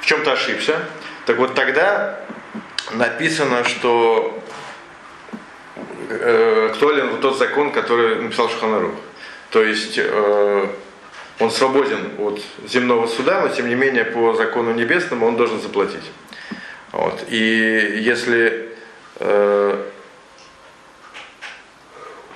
в 0.00 0.06
чем-то 0.06 0.32
ошибся. 0.32 0.78
Так 1.26 1.36
вот 1.36 1.54
тогда 1.54 2.20
написано, 2.92 3.64
что 3.64 4.42
э, 6.08 6.68
актуален 6.70 7.10
вот 7.10 7.20
тот 7.20 7.38
закон, 7.38 7.72
который 7.72 8.16
написал 8.16 8.48
Шуханарух. 8.48 8.94
То 9.50 9.62
есть 9.62 9.98
э, 9.98 10.66
он 11.40 11.50
свободен 11.50 12.12
от 12.18 12.40
земного 12.66 13.06
суда, 13.06 13.40
но 13.40 13.48
тем 13.48 13.68
не 13.68 13.74
менее 13.74 14.04
по 14.04 14.34
закону 14.34 14.72
небесному 14.72 15.26
он 15.26 15.36
должен 15.36 15.60
заплатить. 15.60 16.10
Вот. 16.92 17.24
И 17.28 18.00
если, 18.02 18.69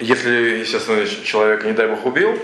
если, 0.01 0.59
естественно, 0.59 1.07
человека, 1.07 1.67
не 1.67 1.73
дай 1.73 1.87
бог, 1.87 2.05
убил, 2.05 2.39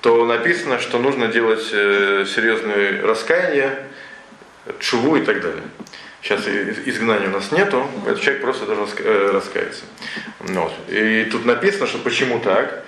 то 0.00 0.24
написано, 0.26 0.78
что 0.78 0.98
нужно 0.98 1.28
делать 1.28 1.66
э, 1.72 2.24
серьезное 2.26 3.02
раскаяние, 3.02 3.84
чуву 4.78 5.16
и 5.16 5.22
так 5.22 5.40
далее. 5.40 5.64
Сейчас 6.22 6.46
изгнания 6.46 7.28
у 7.28 7.32
нас 7.32 7.52
нету, 7.52 7.88
этот 8.06 8.20
человек 8.20 8.42
просто 8.42 8.66
должен 8.66 8.86
э, 8.98 9.30
раскаяться. 9.32 9.84
Ну 10.40 10.62
Вот. 10.62 10.72
И 10.88 11.28
тут 11.30 11.44
написано, 11.44 11.86
что 11.86 11.98
почему 11.98 12.38
так. 12.40 12.84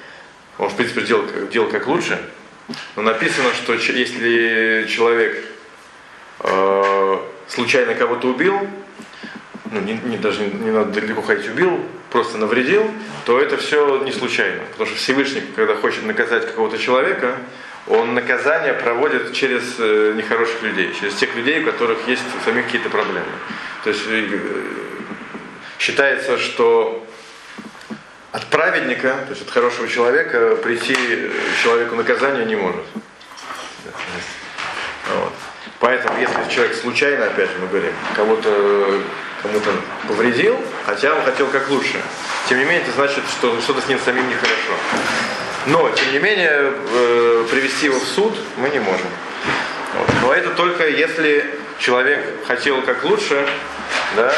Он, 0.59 0.69
в 0.69 0.77
принципе, 0.77 1.01
делал, 1.03 1.25
делал 1.51 1.69
как 1.69 1.87
лучше. 1.87 2.21
Но 2.97 3.03
написано, 3.03 3.53
что 3.55 3.73
если 3.75 4.87
человек 4.89 5.45
э, 6.41 7.19
случайно 7.49 7.95
кого-то 7.95 8.29
убил, 8.29 8.69
ну, 9.71 9.81
не, 9.81 9.95
не- 9.95 10.19
даже 10.19 10.45
не, 10.47 10.71
надо 10.71 11.01
далеко 11.01 11.23
ходить, 11.23 11.49
убил, 11.49 11.81
просто 12.11 12.39
навредил, 12.39 12.91
то 13.25 13.41
это 13.41 13.57
все 13.57 14.03
не 14.05 14.13
случайно. 14.13 14.63
Потому 14.73 14.87
что 14.89 14.97
Всевышний, 14.97 15.43
когда 15.55 15.75
хочет 15.77 16.05
наказать 16.05 16.47
какого-то 16.47 16.79
человека, 16.79 17.37
он 17.87 18.15
наказание 18.15 18.75
проводит 18.75 19.33
через 19.33 19.63
э, 19.79 20.13
нехороших 20.17 20.63
людей, 20.63 20.95
через 20.99 21.15
тех 21.15 21.35
людей, 21.35 21.63
у 21.63 21.65
которых 21.65 22.07
есть 22.07 22.23
самих 22.45 22.67
какие-то 22.67 22.91
проблемы. 22.91 23.27
То 23.85 23.91
есть 23.91 24.03
э, 24.07 24.39
считается, 25.79 26.39
что 26.39 27.07
от 28.33 28.47
праведника, 28.47 29.17
то 29.27 29.31
есть 29.31 29.43
от 29.43 29.51
хорошего 29.51 29.89
человека, 29.89 30.57
прийти 30.57 30.97
э, 30.99 31.31
человеку 31.63 31.97
наказание 31.97 32.45
не 32.45 32.57
может. 32.57 32.85
Поэтому, 35.81 36.21
если 36.21 36.55
человек 36.55 36.77
случайно, 36.77 37.25
опять 37.25 37.51
же, 37.51 37.57
мы 37.59 37.67
говорим, 37.69 37.93
кого-то 38.15 39.01
кому-то 39.43 39.71
повредил, 40.09 40.59
хотя 40.87 41.15
он 41.15 41.23
хотел 41.25 41.47
как 41.49 41.69
лучше. 41.71 42.01
Тем 42.49 42.59
не 42.59 42.65
менее, 42.65 42.83
это 42.83 42.93
значит, 42.93 43.25
что 43.39 43.61
что-то 43.61 43.81
с 43.81 43.89
ним 43.89 43.99
самим 44.05 44.29
нехорошо. 44.29 44.75
Но, 45.67 45.91
тем 45.91 46.13
не 46.13 46.19
менее, 46.19 46.73
э, 46.93 47.47
привести 47.51 47.87
его 47.87 47.99
в 47.99 48.05
суд 48.05 48.37
мы 48.57 48.71
не 48.71 48.79
можем. 48.79 49.07
Вот. 49.95 50.09
Но 50.23 50.35
это 50.35 50.51
только 50.51 50.89
если 50.89 51.55
человек 51.79 52.25
хотел 52.47 52.83
как 52.83 53.05
лучше, 53.05 53.47
да, 54.17 54.33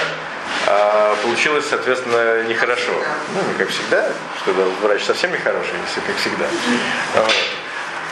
а 0.66 1.16
получилось, 1.22 1.66
соответственно, 1.68 2.44
нехорошо. 2.44 2.92
Ну, 3.34 3.52
не 3.52 3.58
как 3.58 3.68
всегда, 3.68 4.08
что 4.42 4.52
врач 4.82 5.02
совсем 5.02 5.32
нехороший, 5.32 5.74
если 5.86 6.00
как 6.00 6.16
всегда. 6.16 6.46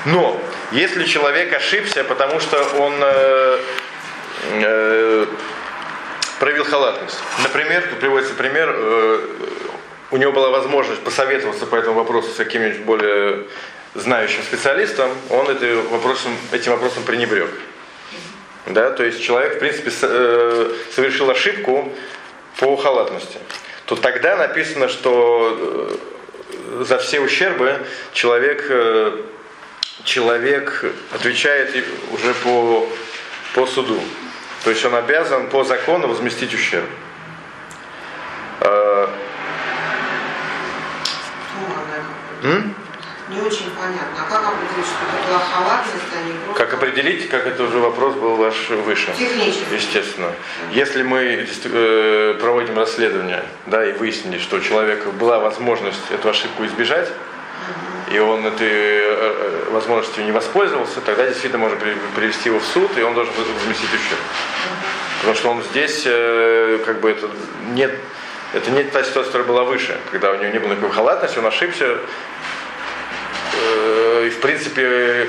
Но 0.06 0.40
если 0.72 1.04
человек 1.04 1.52
ошибся, 1.52 2.04
потому 2.04 2.40
что 2.40 2.62
он 2.78 2.94
э, 3.00 3.58
э, 4.52 5.26
проявил 6.40 6.64
халатность. 6.64 7.18
Например, 7.42 7.86
тут 7.88 8.00
приводится 8.00 8.34
пример, 8.34 8.74
э, 8.74 9.20
у 10.10 10.16
него 10.16 10.32
была 10.32 10.48
возможность 10.48 11.02
посоветоваться 11.02 11.66
по 11.66 11.76
этому 11.76 11.96
вопросу 11.96 12.30
с 12.30 12.36
каким-нибудь 12.36 12.80
более 12.80 13.46
знающим 13.94 14.42
специалистом, 14.42 15.10
он 15.28 15.50
этим 15.50 15.86
вопросом, 15.88 16.34
этим 16.50 16.72
вопросом 16.72 17.04
пренебрег. 17.04 17.50
Да, 18.66 18.90
то 18.90 19.04
есть 19.04 19.22
человек, 19.22 19.56
в 19.56 19.58
принципе, 19.58 19.92
э, 20.02 20.72
совершил 20.94 21.30
ошибку 21.30 21.92
по 22.58 22.76
халатности. 22.76 23.38
То 23.84 23.96
тогда 23.96 24.36
написано, 24.36 24.88
что 24.88 25.98
э, 26.80 26.84
за 26.84 26.98
все 26.98 27.20
ущербы 27.20 27.86
человек 28.12 28.64
человек 30.04 30.84
отвечает 31.12 31.84
уже 32.12 32.32
по, 32.42 32.88
по 33.54 33.66
суду. 33.66 34.00
То 34.64 34.70
есть 34.70 34.84
он 34.84 34.94
обязан 34.94 35.48
по 35.48 35.64
закону 35.64 36.08
возместить 36.08 36.52
ущерб. 36.54 36.88
М? 42.42 42.74
Не 43.28 43.40
очень 43.42 43.70
понятно. 43.70 44.26
А 44.26 44.28
как 44.28 44.42
определить, 44.48 44.86
что 44.86 45.04
это 45.06 45.28
была 45.28 45.38
халатность, 45.38 46.04
а 46.12 46.26
не 46.26 46.32
просто... 46.32 46.64
Как 46.64 46.74
определить, 46.74 47.28
как 47.28 47.46
это 47.46 47.62
уже 47.62 47.78
вопрос 47.78 48.14
был 48.14 48.34
ваш 48.36 48.70
выше? 48.70 49.12
Технически. 49.16 49.72
Естественно. 49.72 50.32
Если 50.72 51.02
мы 51.02 51.46
э, 51.64 52.34
проводим 52.40 52.76
расследование, 52.76 53.44
да, 53.66 53.86
и 53.86 53.92
выяснили, 53.92 54.38
что 54.38 54.56
у 54.56 54.60
человека 54.60 55.10
была 55.10 55.38
возможность 55.38 56.10
эту 56.10 56.28
ошибку 56.28 56.64
избежать, 56.64 57.08
и 58.10 58.18
он 58.18 58.44
этой 58.44 58.68
э, 58.68 59.02
э, 59.02 59.70
возможностью 59.70 60.24
не 60.24 60.32
воспользовался, 60.32 61.00
тогда 61.00 61.26
действительно 61.26 61.58
можно 61.58 61.78
привести 62.16 62.48
его 62.48 62.58
в 62.58 62.64
суд, 62.64 62.90
и 62.98 63.02
он 63.02 63.14
должен 63.14 63.32
возместить 63.34 63.88
ущерб. 63.94 64.18
Потому 65.20 65.36
что 65.36 65.50
он 65.50 65.62
здесь, 65.62 66.02
э, 66.06 66.80
как 66.84 67.00
бы 67.00 67.10
это 67.10 67.30
нет, 67.72 67.94
это 68.52 68.70
не 68.72 68.82
та 68.82 69.04
ситуация, 69.04 69.26
которая 69.26 69.48
была 69.48 69.62
выше, 69.62 69.96
когда 70.10 70.32
у 70.32 70.36
него 70.36 70.52
не 70.52 70.58
было 70.58 70.72
никакой 70.72 70.90
халатности, 70.90 71.38
он 71.38 71.46
ошибся. 71.46 71.98
И 74.24 74.30
в 74.30 74.40
принципе 74.40 75.28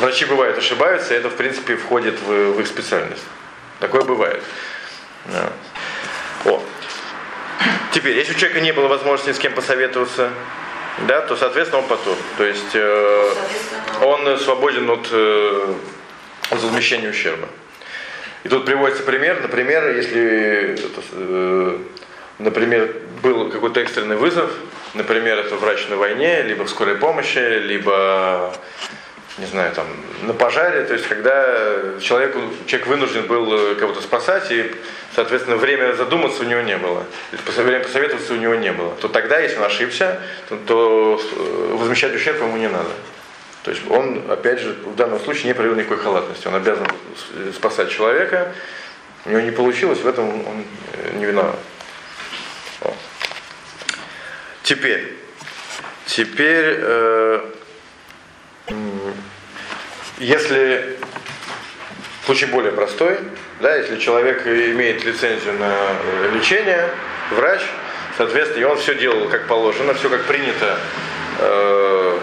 врачи 0.00 0.24
бывают 0.24 0.56
ошибаются, 0.58 1.14
и 1.14 1.16
это 1.16 1.30
в 1.30 1.34
принципе 1.34 1.76
входит 1.76 2.20
в, 2.20 2.52
в 2.52 2.60
их 2.60 2.66
специальность. 2.66 3.24
Такое 3.80 4.02
бывает. 4.02 4.42
Да. 5.26 5.52
О. 6.44 6.62
Теперь, 7.92 8.16
если 8.16 8.34
у 8.34 8.36
человека 8.36 8.60
не 8.60 8.72
было 8.72 8.88
возможности 8.88 9.30
ни 9.30 9.32
с 9.32 9.38
кем 9.38 9.52
посоветоваться, 9.52 10.30
да, 11.06 11.20
то, 11.22 11.36
соответственно, 11.36 11.82
он 11.82 11.88
потом. 11.88 12.16
То 12.36 12.44
есть 12.44 12.74
э, 12.74 13.30
он 14.02 14.38
свободен 14.38 14.88
от, 14.90 15.08
э, 15.10 15.74
возмещения 16.50 17.10
ущерба. 17.10 17.48
И 18.44 18.48
тут 18.48 18.64
приводится 18.64 19.02
пример, 19.02 19.40
например, 19.40 19.96
если, 19.96 20.78
э, 21.12 21.78
например, 22.38 22.94
был 23.22 23.50
какой-то 23.50 23.80
экстренный 23.80 24.16
вызов, 24.16 24.50
например, 24.92 25.38
это 25.38 25.56
врач 25.56 25.88
на 25.88 25.96
войне, 25.96 26.42
либо 26.42 26.64
в 26.64 26.70
скорой 26.70 26.96
помощи, 26.96 27.38
либо 27.38 28.54
не 29.38 29.46
знаю, 29.46 29.74
там, 29.74 29.86
на 30.22 30.32
пожаре, 30.32 30.84
то 30.84 30.94
есть 30.94 31.08
когда 31.08 31.98
человеку, 32.00 32.40
человек 32.66 32.86
вынужден 32.86 33.26
был 33.26 33.52
э, 33.52 33.74
кого-то 33.74 34.00
спасать, 34.00 34.50
и, 34.52 34.72
соответственно, 35.14 35.56
время 35.56 35.94
задуматься 35.94 36.42
у 36.42 36.46
него 36.46 36.60
не 36.60 36.76
было, 36.76 37.04
время 37.56 37.82
посоветоваться 37.82 38.32
у 38.32 38.36
него 38.36 38.54
не 38.54 38.72
было, 38.72 38.94
то 39.00 39.08
тогда, 39.08 39.40
если 39.40 39.56
он 39.56 39.64
ошибся, 39.64 40.20
то, 40.48 40.56
то 40.56 41.20
э, 41.36 41.76
возмещать 41.78 42.14
ущерб 42.14 42.40
ему 42.40 42.56
не 42.56 42.68
надо. 42.68 42.90
То 43.64 43.70
есть 43.70 43.82
он, 43.90 44.30
опять 44.30 44.60
же, 44.60 44.76
в 44.84 44.94
данном 44.94 45.18
случае 45.18 45.46
не 45.46 45.54
проявил 45.54 45.76
никакой 45.76 45.96
халатности. 45.96 46.46
Он 46.46 46.54
обязан 46.54 46.86
спасать 47.54 47.90
человека. 47.90 48.52
У 49.24 49.30
него 49.30 49.40
не 49.40 49.52
получилось, 49.52 50.00
в 50.00 50.06
этом 50.06 50.28
он 50.28 50.64
э, 50.92 51.16
не 51.16 51.24
виноват. 51.24 51.56
Теперь, 54.62 55.14
теперь 56.06 56.76
э, 56.78 57.50
если 60.18 60.96
случай 62.24 62.46
более 62.46 62.72
простой, 62.72 63.18
да, 63.60 63.76
если 63.76 63.98
человек 63.98 64.46
имеет 64.46 65.04
лицензию 65.04 65.54
на 65.58 65.74
лечение, 66.34 66.88
врач, 67.30 67.60
соответственно, 68.16 68.60
и 68.60 68.64
он 68.64 68.78
все 68.78 68.94
делал 68.94 69.28
как 69.28 69.46
положено, 69.46 69.94
все 69.94 70.08
как 70.08 70.24
принято 70.24 70.78
э, 71.40 72.18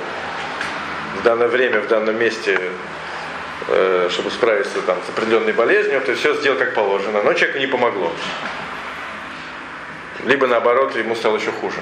в 1.19 1.23
данное 1.23 1.47
время, 1.47 1.81
в 1.81 1.87
данном 1.87 2.17
месте, 2.17 2.59
э, 3.67 4.09
чтобы 4.11 4.31
справиться 4.31 4.81
там, 4.81 4.97
с 5.05 5.09
определенной 5.09 5.53
болезнью, 5.53 6.01
то 6.01 6.15
все 6.15 6.33
сделал 6.35 6.57
как 6.57 6.73
положено, 6.73 7.21
но 7.21 7.33
человеку 7.33 7.59
не 7.59 7.67
помогло. 7.67 8.11
Либо 10.25 10.47
наоборот, 10.47 10.95
ему 10.95 11.15
стало 11.15 11.37
еще 11.37 11.51
хуже 11.51 11.79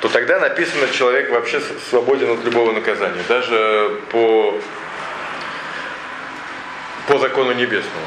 то 0.00 0.08
тогда 0.08 0.38
написано, 0.38 0.88
человек 0.88 1.30
вообще 1.30 1.60
свободен 1.88 2.30
от 2.30 2.44
любого 2.44 2.72
наказания, 2.72 3.22
даже 3.28 4.00
по, 4.10 4.60
по 7.08 7.18
закону 7.18 7.52
небесному, 7.52 8.06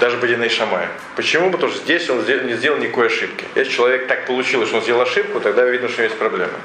даже 0.00 0.16
по 0.16 0.26
Диней 0.26 0.48
Шамая. 0.48 0.88
Почему? 1.14 1.50
Потому 1.50 1.72
что 1.72 1.82
здесь 1.82 2.08
он 2.10 2.24
не 2.24 2.54
сделал 2.54 2.78
никакой 2.78 3.06
ошибки. 3.06 3.44
Если 3.54 3.72
человек 3.72 4.08
так 4.08 4.26
получилось, 4.26 4.68
что 4.68 4.78
он 4.78 4.82
сделал 4.82 5.02
ошибку, 5.02 5.40
тогда 5.40 5.64
видно, 5.64 5.88
что 5.88 6.02
есть 6.02 6.16
проблема. 6.18 6.58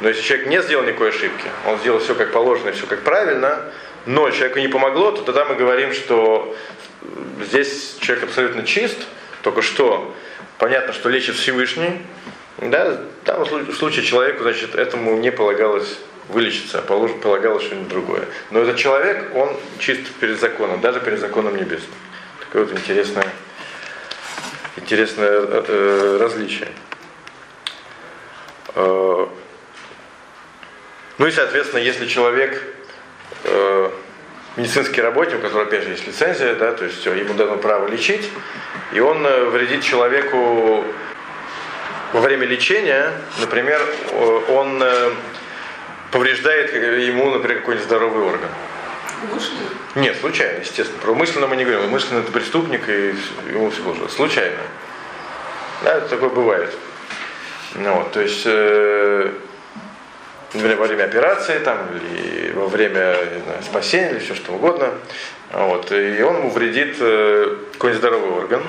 Но 0.00 0.08
если 0.08 0.22
человек 0.22 0.46
не 0.46 0.62
сделал 0.62 0.84
никакой 0.84 1.08
ошибки, 1.08 1.48
он 1.66 1.78
сделал 1.78 1.98
все 1.98 2.14
как 2.14 2.32
положено, 2.32 2.72
все 2.72 2.86
как 2.86 3.00
правильно, 3.00 3.64
но 4.06 4.30
человеку 4.30 4.60
не 4.60 4.68
помогло, 4.68 5.10
то 5.12 5.22
тогда 5.22 5.44
мы 5.44 5.56
говорим, 5.56 5.92
что 5.92 6.56
здесь 7.42 7.96
человек 8.00 8.24
абсолютно 8.24 8.62
чист, 8.62 8.98
только 9.42 9.62
что 9.62 10.14
понятно, 10.58 10.92
что 10.92 11.08
лечит 11.08 11.36
Всевышний, 11.36 12.00
да, 12.58 13.00
там 13.24 13.44
в 13.44 13.74
случае 13.74 14.04
человеку, 14.04 14.42
значит, 14.42 14.74
этому 14.74 15.16
не 15.16 15.30
полагалось 15.32 15.98
вылечиться, 16.28 16.78
а 16.78 16.82
полагалось 16.82 17.64
что-нибудь 17.64 17.88
другое. 17.88 18.24
Но 18.50 18.60
этот 18.60 18.76
человек, 18.76 19.34
он 19.34 19.56
чист 19.78 20.02
перед 20.20 20.38
законом, 20.40 20.80
даже 20.80 21.00
перед 21.00 21.20
законом 21.20 21.56
небесным. 21.56 21.94
Такое 22.40 22.64
вот 22.64 22.72
интересное, 22.72 23.26
интересное 24.76 25.30
э, 25.30 25.64
э 25.66 26.18
различие. 26.20 26.68
Э, 28.74 29.26
ну 31.18 31.26
и, 31.26 31.30
соответственно, 31.30 31.80
если 31.80 32.06
человек 32.06 32.62
э, 33.44 33.90
медицинский 34.56 35.00
работник, 35.00 35.38
у 35.38 35.42
которого, 35.42 35.66
опять 35.66 35.84
же, 35.84 35.90
есть 35.90 36.06
лицензия, 36.06 36.54
да, 36.54 36.72
то 36.72 36.84
есть 36.84 37.04
ему 37.04 37.34
дано 37.34 37.56
право 37.56 37.86
лечить, 37.88 38.28
и 38.92 39.00
он 39.00 39.26
э, 39.26 39.44
вредит 39.46 39.82
человеку 39.82 40.84
во 42.12 42.20
время 42.20 42.46
лечения, 42.46 43.12
например, 43.38 43.80
он 44.48 44.82
э, 44.82 45.10
повреждает 46.10 46.74
ему, 46.74 47.30
например, 47.30 47.60
какой-нибудь 47.60 47.86
здоровый 47.86 48.24
орган. 48.24 48.48
Умышленно? 49.30 49.60
Нет, 49.96 50.16
случайно, 50.20 50.60
естественно. 50.60 51.00
Про 51.00 51.12
умышленно 51.12 51.46
мы 51.46 51.56
не 51.56 51.64
говорим. 51.64 51.84
Умышленно 51.86 52.20
это 52.20 52.32
преступник, 52.32 52.88
и 52.88 53.14
ему 53.50 53.70
все 53.70 53.82
уже. 53.88 54.08
Случайно. 54.08 54.58
Да, 55.84 56.00
такое 56.00 56.30
бывает. 56.30 56.74
Ну, 57.74 57.94
вот, 57.94 58.12
то 58.12 58.20
есть, 58.20 58.42
э, 58.44 59.32
например, 60.54 60.76
во 60.78 60.86
время 60.86 61.04
операции, 61.04 61.58
там, 61.58 61.78
или 61.96 62.52
во 62.52 62.66
время 62.66 63.14
знаю, 63.44 63.62
спасения, 63.62 64.10
или 64.10 64.18
все 64.18 64.34
что 64.34 64.52
угодно. 64.52 64.92
Вот, 65.52 65.90
и 65.92 66.22
он 66.22 66.36
ему 66.38 66.50
вредит 66.50 66.96
э, 67.00 67.56
какой-нибудь 67.72 68.00
здоровый 68.00 68.30
орган. 68.30 68.62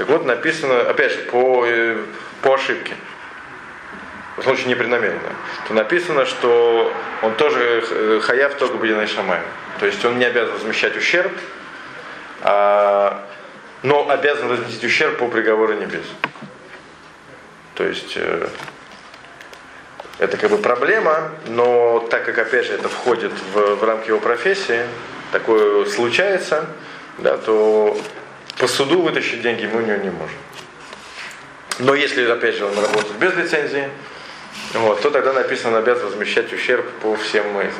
Так 0.00 0.08
вот, 0.08 0.24
написано, 0.24 0.80
опять 0.80 1.12
же, 1.12 1.18
по 1.24 1.66
э, 1.66 2.02
по 2.40 2.54
ошибке, 2.54 2.94
в 4.38 4.42
случае 4.42 4.68
непреднамеренно, 4.68 5.34
то 5.68 5.74
написано, 5.74 6.24
что 6.24 6.90
он 7.20 7.34
тоже 7.34 7.84
э, 7.86 8.20
хаяв 8.22 8.54
только 8.54 8.78
бединой 8.78 9.08
шамай. 9.08 9.40
То 9.78 9.84
есть 9.84 10.02
он 10.02 10.18
не 10.18 10.24
обязан 10.24 10.54
возмещать 10.54 10.96
ущерб, 10.96 11.30
а, 12.40 13.26
но 13.82 14.08
обязан 14.08 14.48
возместить 14.48 14.82
ущерб 14.84 15.18
по 15.18 15.28
приговору 15.28 15.74
небес. 15.74 16.06
То 17.74 17.84
есть 17.84 18.14
э, 18.16 18.48
это 20.18 20.38
как 20.38 20.50
бы 20.50 20.56
проблема, 20.56 21.30
но 21.46 22.08
так 22.10 22.24
как 22.24 22.38
опять 22.38 22.64
же 22.64 22.72
это 22.72 22.88
входит 22.88 23.32
в, 23.52 23.74
в 23.74 23.84
рамки 23.84 24.08
его 24.08 24.18
профессии, 24.18 24.86
такое 25.30 25.84
случается, 25.84 26.64
да, 27.18 27.36
то 27.36 28.00
по 28.60 28.68
суду 28.68 29.00
вытащить 29.00 29.40
деньги 29.40 29.64
мы 29.64 29.82
у 29.82 29.86
него 29.86 29.96
не 29.96 30.10
можем. 30.10 30.36
Но 31.78 31.94
если, 31.94 32.30
опять 32.30 32.56
же, 32.56 32.66
он 32.66 32.78
работает 32.78 33.16
без 33.18 33.34
лицензии, 33.34 33.88
вот, 34.74 35.00
то 35.00 35.10
тогда 35.10 35.32
написано, 35.32 35.78
он 35.78 35.82
обязан 35.82 36.06
возмещать 36.06 36.52
ущерб 36.52 36.86
по 37.00 37.16
всем 37.16 37.58
этим, 37.58 37.72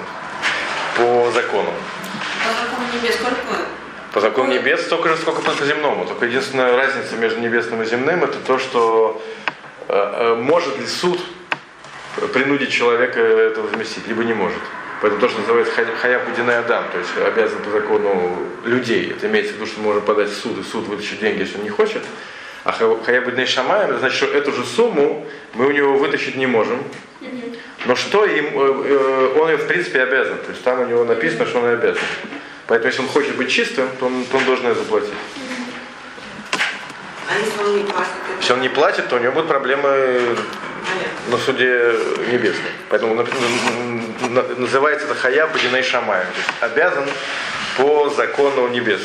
по 0.97 1.31
закону. 1.33 1.71
По 2.47 2.65
закону 2.65 2.87
небес 2.95 3.15
сколько? 3.17 3.37
По 4.13 4.21
закону 4.21 4.53
небес 4.53 4.87
столько 4.87 5.11
же, 5.11 5.17
сколько 5.19 5.43
по 5.43 5.53
земному. 5.65 6.07
Только 6.07 6.25
единственная 6.25 6.75
разница 6.75 7.15
между 7.17 7.41
небесным 7.41 7.83
и 7.83 7.85
земным 7.85 8.25
это 8.25 8.39
то, 8.39 8.59
что 8.59 9.23
э, 9.87 9.93
э, 9.93 10.35
может 10.37 10.79
ли 10.79 10.87
суд 10.87 11.21
принудить 12.33 12.73
человека 12.73 13.21
это 13.21 13.61
возместить, 13.61 14.09
либо 14.09 14.25
не 14.25 14.33
может. 14.33 14.59
Поэтому 15.01 15.21
то, 15.21 15.29
что 15.29 15.41
называется 15.41 15.73
хая 16.01 16.19
будиная 16.25 16.61
адам, 16.61 16.85
то 16.93 16.99
есть 16.99 17.11
обязан 17.17 17.59
по 17.63 17.71
закону 17.71 18.39
людей. 18.65 19.11
Это 19.11 19.29
имеется 19.29 19.55
в 19.55 19.57
виду, 19.57 19.67
что 19.67 19.81
можно 19.81 20.01
подать 20.03 20.29
в 20.29 20.37
суд, 20.37 20.59
и 20.59 20.63
суд 20.63 20.87
вытащит 20.89 21.21
деньги, 21.21 21.41
если 21.41 21.57
он 21.57 21.65
не 21.65 21.71
хочет. 21.71 22.03
А 22.65 22.73
хая 22.73 23.23
будиная 23.23 23.47
шамаем, 23.47 23.99
значит, 23.99 24.17
что 24.17 24.27
эту 24.27 24.53
же 24.53 24.65
сумму 24.65 25.27
мы 25.55 25.67
у 25.67 25.71
него 25.71 25.97
вытащить 25.97 26.37
не 26.37 26.47
можем. 26.47 26.83
Но 27.87 27.97
что 27.97 28.27
им, 28.27 28.47
э, 28.47 28.53
э, 28.55 29.39
он 29.41 29.57
в 29.57 29.67
принципе 29.67 30.03
обязан. 30.03 30.37
То 30.39 30.51
есть 30.51 30.63
там 30.63 30.81
у 30.81 30.87
него 30.87 31.05
написано, 31.05 31.47
что 31.47 31.61
он 31.61 31.67
обязан. 31.67 32.03
Поэтому 32.67 32.89
если 32.89 33.03
он 33.03 33.09
хочет 33.09 33.37
быть 33.37 33.51
чистым, 33.51 33.89
то 33.99 34.07
он, 34.07 34.25
то 34.27 34.37
он 34.37 34.45
должен 34.45 34.67
это 34.67 34.81
заплатить. 34.81 35.15
А 37.29 37.39
если 37.39 37.63
он 37.63 37.77
не 37.79 37.85
платит? 37.85 38.13
Если 38.39 38.53
он 38.53 38.61
не 38.61 38.69
платит, 38.69 39.09
то 39.09 39.17
у 39.17 39.19
него 39.19 39.33
будут 39.33 39.49
проблемы 39.49 40.37
на 41.29 41.39
суде 41.39 41.95
небесном. 42.31 42.73
Поэтому 42.89 43.15
называется 44.57 45.07
это 45.07 45.15
хая 45.15 45.47
бадиней 45.47 45.79
есть 45.79 45.95
обязан 46.61 47.05
по 47.77 48.11
закону 48.11 48.69
небес. 48.69 49.01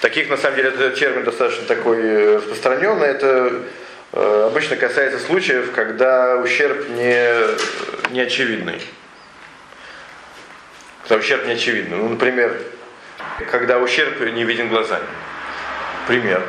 Таких, 0.00 0.28
на 0.28 0.36
самом 0.36 0.56
деле, 0.56 0.68
этот 0.68 0.94
термин 0.94 1.24
достаточно 1.24 1.64
такой 1.66 1.98
э, 2.00 2.36
распространенный. 2.36 3.08
Это 3.08 3.62
э, 4.12 4.44
обычно 4.46 4.76
касается 4.76 5.18
случаев, 5.18 5.72
когда 5.74 6.36
ущерб 6.36 6.88
не, 6.90 8.12
не 8.12 8.20
очевидный. 8.20 8.80
Когда 11.02 11.16
ущерб 11.16 11.46
не 11.46 11.52
очевидный. 11.52 11.96
Ну, 11.96 12.08
например, 12.10 12.56
когда 13.50 13.78
ущерб 13.78 14.20
не 14.20 14.44
виден 14.44 14.68
глазами. 14.68 15.04
Пример. 16.06 16.42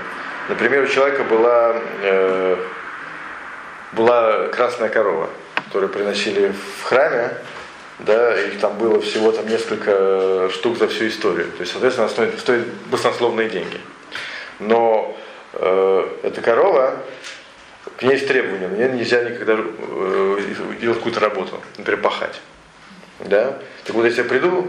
Например, 0.49 0.83
у 0.83 0.87
человека 0.87 1.23
была, 1.23 1.75
э, 2.01 2.57
была 3.93 4.47
красная 4.47 4.89
корова, 4.89 5.29
которую 5.67 5.89
приносили 5.89 6.51
в 6.79 6.83
храме, 6.83 7.29
да, 7.99 8.35
их 8.41 8.59
там 8.59 8.75
было 8.79 8.99
всего 8.99 9.31
там 9.31 9.47
несколько 9.47 10.49
штук 10.51 10.79
за 10.79 10.87
всю 10.87 11.07
историю. 11.07 11.51
То 11.51 11.61
есть, 11.61 11.71
соответственно, 11.71 12.07
она 12.07 12.13
стоит, 12.13 12.39
стоит 12.39 12.65
баснословные 12.89 13.47
деньги. 13.47 13.79
Но 14.59 15.15
э, 15.53 16.07
эта 16.23 16.41
корова, 16.41 16.97
к 17.97 18.01
ней 18.01 18.13
есть 18.13 18.27
требования, 18.27 18.69
мне 18.69 18.89
нельзя 18.89 19.23
никогда 19.23 19.55
э, 19.55 20.39
делать 20.81 20.97
какую-то 20.97 21.19
работу, 21.19 21.61
например, 21.77 22.01
пахать. 22.01 22.41
Да? 23.19 23.59
Так 23.85 23.95
вот, 23.95 24.03
если 24.05 24.23
я 24.23 24.27
приду, 24.27 24.67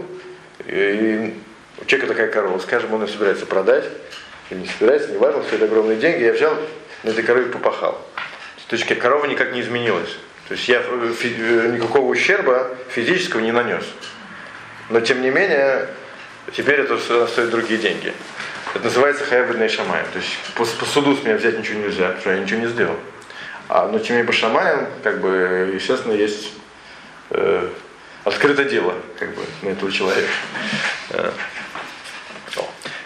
и 0.67 1.33
у 1.79 1.85
человека 1.85 2.13
такая 2.13 2.27
корова, 2.27 2.59
скажем, 2.59 2.93
он 2.93 3.01
ее 3.01 3.07
собирается 3.07 3.47
продать, 3.47 3.85
или 4.51 4.59
не 4.59 4.67
собирается, 4.67 5.11
неважно, 5.11 5.43
стоит 5.43 5.63
огромные 5.63 5.97
деньги, 5.97 6.23
я 6.23 6.33
взял, 6.33 6.53
на 7.03 7.09
этой 7.09 7.23
корове 7.23 7.47
попахал. 7.47 8.05
То 8.67 8.75
есть 8.75 8.85
корова 8.99 9.25
никак 9.25 9.53
не 9.53 9.61
изменилась. 9.61 10.17
То 10.47 10.55
есть 10.55 10.67
я 10.67 10.81
э, 10.85 11.13
э, 11.23 11.71
никакого 11.73 12.09
ущерба 12.09 12.69
физического 12.89 13.39
не 13.39 13.51
нанес. 13.51 13.83
Но 14.89 14.99
тем 14.99 15.21
не 15.21 15.29
менее, 15.29 15.87
теперь 16.53 16.81
это 16.81 16.97
стоит 17.27 17.49
другие 17.49 17.79
деньги. 17.79 18.13
Это 18.75 18.85
называется 18.85 19.25
хаябидный 19.25 19.69
шамай. 19.69 20.03
То 20.11 20.19
есть 20.19 20.37
по, 20.55 20.65
по 20.65 20.85
суду 20.85 21.15
с 21.15 21.23
меня 21.23 21.35
взять 21.35 21.57
ничего 21.57 21.79
нельзя, 21.79 22.07
потому 22.07 22.21
что 22.21 22.31
я 22.31 22.39
ничего 22.39 22.59
не 22.59 22.67
сделал. 22.67 22.97
А, 23.69 23.87
но 23.87 23.99
тем 23.99 24.07
не 24.07 24.21
менее 24.21 24.25
по 24.25 24.33
шамаям, 24.33 24.87
как 25.03 25.21
бы, 25.21 25.71
естественно, 25.73 26.13
есть 26.13 26.53
э, 27.29 27.69
открыто 28.25 28.65
дело 28.65 28.95
как 29.17 29.33
бы, 29.33 29.43
на 29.61 29.69
этого 29.69 29.91
человека. 29.91 30.29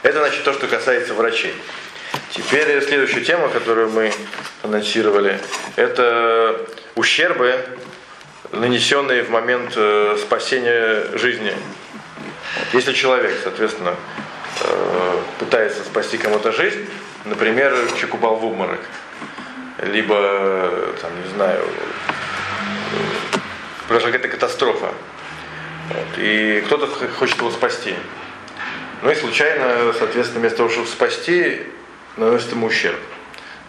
Э, 0.05 0.09
это 0.09 0.19
значит 0.19 0.43
то, 0.43 0.53
что 0.53 0.67
касается 0.67 1.13
врачей. 1.13 1.53
Теперь 2.29 2.81
следующая 2.81 3.21
тема, 3.21 3.49
которую 3.49 3.89
мы 3.89 4.11
анонсировали, 4.63 5.39
это 5.75 6.61
ущербы, 6.95 7.59
нанесенные 8.51 9.23
в 9.23 9.29
момент 9.29 9.73
э, 9.75 10.17
спасения 10.21 11.17
жизни. 11.17 11.53
Если 12.73 12.93
человек, 12.93 13.33
соответственно, 13.43 13.95
э, 14.61 15.19
пытается 15.39 15.83
спасти 15.83 16.17
кому-то 16.17 16.51
жизнь, 16.51 16.85
например, 17.25 17.73
человек 17.95 18.15
упал 18.15 18.35
в 18.35 18.45
обморок, 18.45 18.81
либо, 19.81 20.93
там, 21.01 21.11
не 21.21 21.29
знаю, 21.35 21.65
произошла 23.87 24.11
какая-то 24.11 24.29
катастрофа, 24.29 24.93
вот, 25.89 26.17
и 26.17 26.63
кто-то 26.65 26.87
хочет 26.87 27.37
его 27.37 27.51
спасти. 27.51 27.95
Ну 29.05 29.11
и 29.11 29.15
случайно, 29.15 29.93
соответственно, 29.93 30.39
вместо 30.39 30.57
того, 30.57 30.69
чтобы 30.69 30.87
спасти, 30.87 31.61
наносит 32.17 32.53
ему 32.53 32.65
ущерб. 32.65 32.97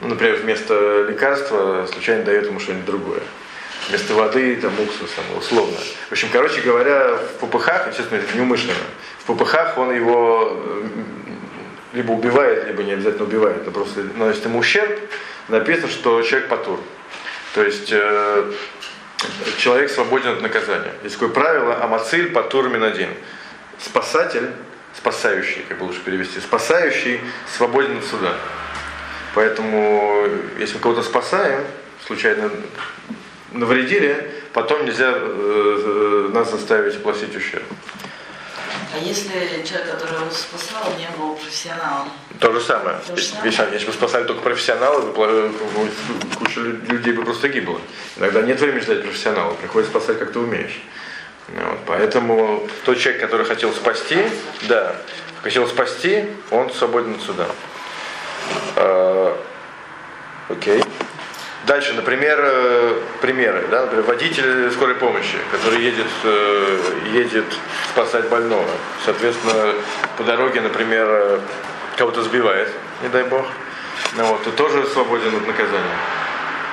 Ну, 0.00 0.08
например, 0.08 0.36
вместо 0.36 1.04
лекарства 1.06 1.86
случайно 1.92 2.24
дает 2.24 2.46
ему 2.46 2.58
что-нибудь 2.58 2.86
другое. 2.86 3.20
Вместо 3.90 4.14
воды, 4.14 4.56
там, 4.56 4.72
уксус, 4.80 5.10
условно. 5.36 5.76
В 6.08 6.12
общем, 6.12 6.28
короче 6.32 6.62
говоря, 6.62 7.16
в 7.16 7.46
ППХ, 7.46 7.68
естественно, 7.88 8.18
это 8.18 8.34
неумышленно, 8.34 8.78
в 9.26 9.34
ППХ 9.34 9.76
он 9.76 9.94
его 9.94 10.58
либо 11.92 12.12
убивает, 12.12 12.68
либо 12.68 12.82
не 12.82 12.92
обязательно 12.92 13.24
убивает, 13.24 13.66
но 13.66 13.72
просто 13.72 14.04
наносит 14.16 14.46
ему 14.46 14.60
ущерб, 14.60 14.98
написано, 15.48 15.88
что 15.88 16.22
человек 16.22 16.48
потур. 16.48 16.80
То 17.54 17.62
есть 17.62 17.90
э, 17.92 18.52
человек 19.58 19.90
свободен 19.90 20.30
от 20.30 20.40
наказания. 20.40 20.92
Есть 21.02 21.16
такое 21.16 21.28
правило, 21.28 21.84
амациль 21.84 22.30
потур 22.30 22.74
один. 22.74 23.10
Спасатель 23.78 24.48
спасающий, 25.06 25.64
как 25.68 25.78
бы 25.78 25.84
лучше 25.84 26.00
перевести, 26.00 26.40
спасающий 26.40 27.20
свободен 27.56 27.98
от 27.98 28.04
суда. 28.04 28.34
Поэтому, 29.34 30.26
если 30.58 30.74
мы 30.74 30.80
кого-то 30.80 31.02
спасаем, 31.02 31.64
случайно 32.04 32.50
навредили, 33.52 34.32
потом 34.52 34.84
нельзя 34.84 35.12
э, 35.14 36.26
э 36.28 36.32
нас 36.32 36.50
заставить 36.50 37.00
платить 37.02 37.36
ущерб. 37.36 37.62
А 38.94 38.98
если 38.98 39.62
человек, 39.64 39.92
который 39.92 40.16
его 40.16 40.30
спасал, 40.30 40.92
не 40.98 41.08
был 41.16 41.36
профессионалом? 41.36 42.08
То 42.40 42.52
же 42.52 42.60
самое. 42.60 42.98
То 43.06 43.16
же 43.16 43.22
самое. 43.22 43.50
Если, 43.50 43.62
если 43.74 43.86
бы 43.86 43.92
спасали 43.92 44.24
только 44.24 44.42
профессионалы, 44.42 45.12
куча 46.38 46.60
людей 46.60 47.12
бы 47.12 47.24
просто 47.24 47.48
гибла. 47.48 47.80
Иногда 48.16 48.42
нет 48.42 48.58
времени 48.58 48.80
ждать 48.80 49.02
профессионала, 49.02 49.54
приходится 49.54 49.92
спасать, 49.92 50.18
как 50.18 50.32
ты 50.32 50.40
умеешь. 50.40 50.80
Вот, 51.48 51.78
поэтому 51.86 52.68
тот 52.84 52.98
человек, 52.98 53.20
который 53.20 53.46
хотел 53.46 53.72
спасти, 53.72 54.18
да, 54.62 54.96
хотел 55.42 55.66
спасти, 55.68 56.26
он 56.50 56.70
свободен 56.70 57.14
от 57.14 57.20
суда. 57.22 57.46
А, 58.76 59.38
окей. 60.48 60.82
Дальше, 61.66 61.94
например, 61.94 62.38
э, 62.40 63.00
примеры. 63.20 63.66
Да? 63.68 63.82
Например, 63.82 64.04
водитель 64.04 64.70
скорой 64.70 64.94
помощи, 64.94 65.36
который 65.50 65.80
едет, 65.80 66.06
э, 66.22 66.78
едет 67.12 67.44
спасать 67.90 68.28
больного. 68.28 68.68
Соответственно, 69.04 69.74
по 70.16 70.22
дороге, 70.22 70.60
например, 70.60 71.06
э, 71.08 71.40
кого-то 71.96 72.22
сбивает, 72.22 72.68
не 73.02 73.08
дай 73.08 73.24
бог. 73.24 73.46
Ну, 74.16 74.26
вот, 74.26 74.44
то 74.44 74.52
тоже 74.52 74.86
свободен 74.86 75.34
от 75.34 75.46
наказания. 75.46 75.98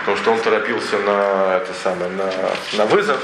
Потому 0.01 0.17
что 0.17 0.31
он 0.31 0.39
торопился 0.41 0.97
на 0.99 1.57
это 1.57 1.73
самое, 1.81 2.11
на, 2.11 2.29
на 2.77 2.85
вызов, 2.85 3.19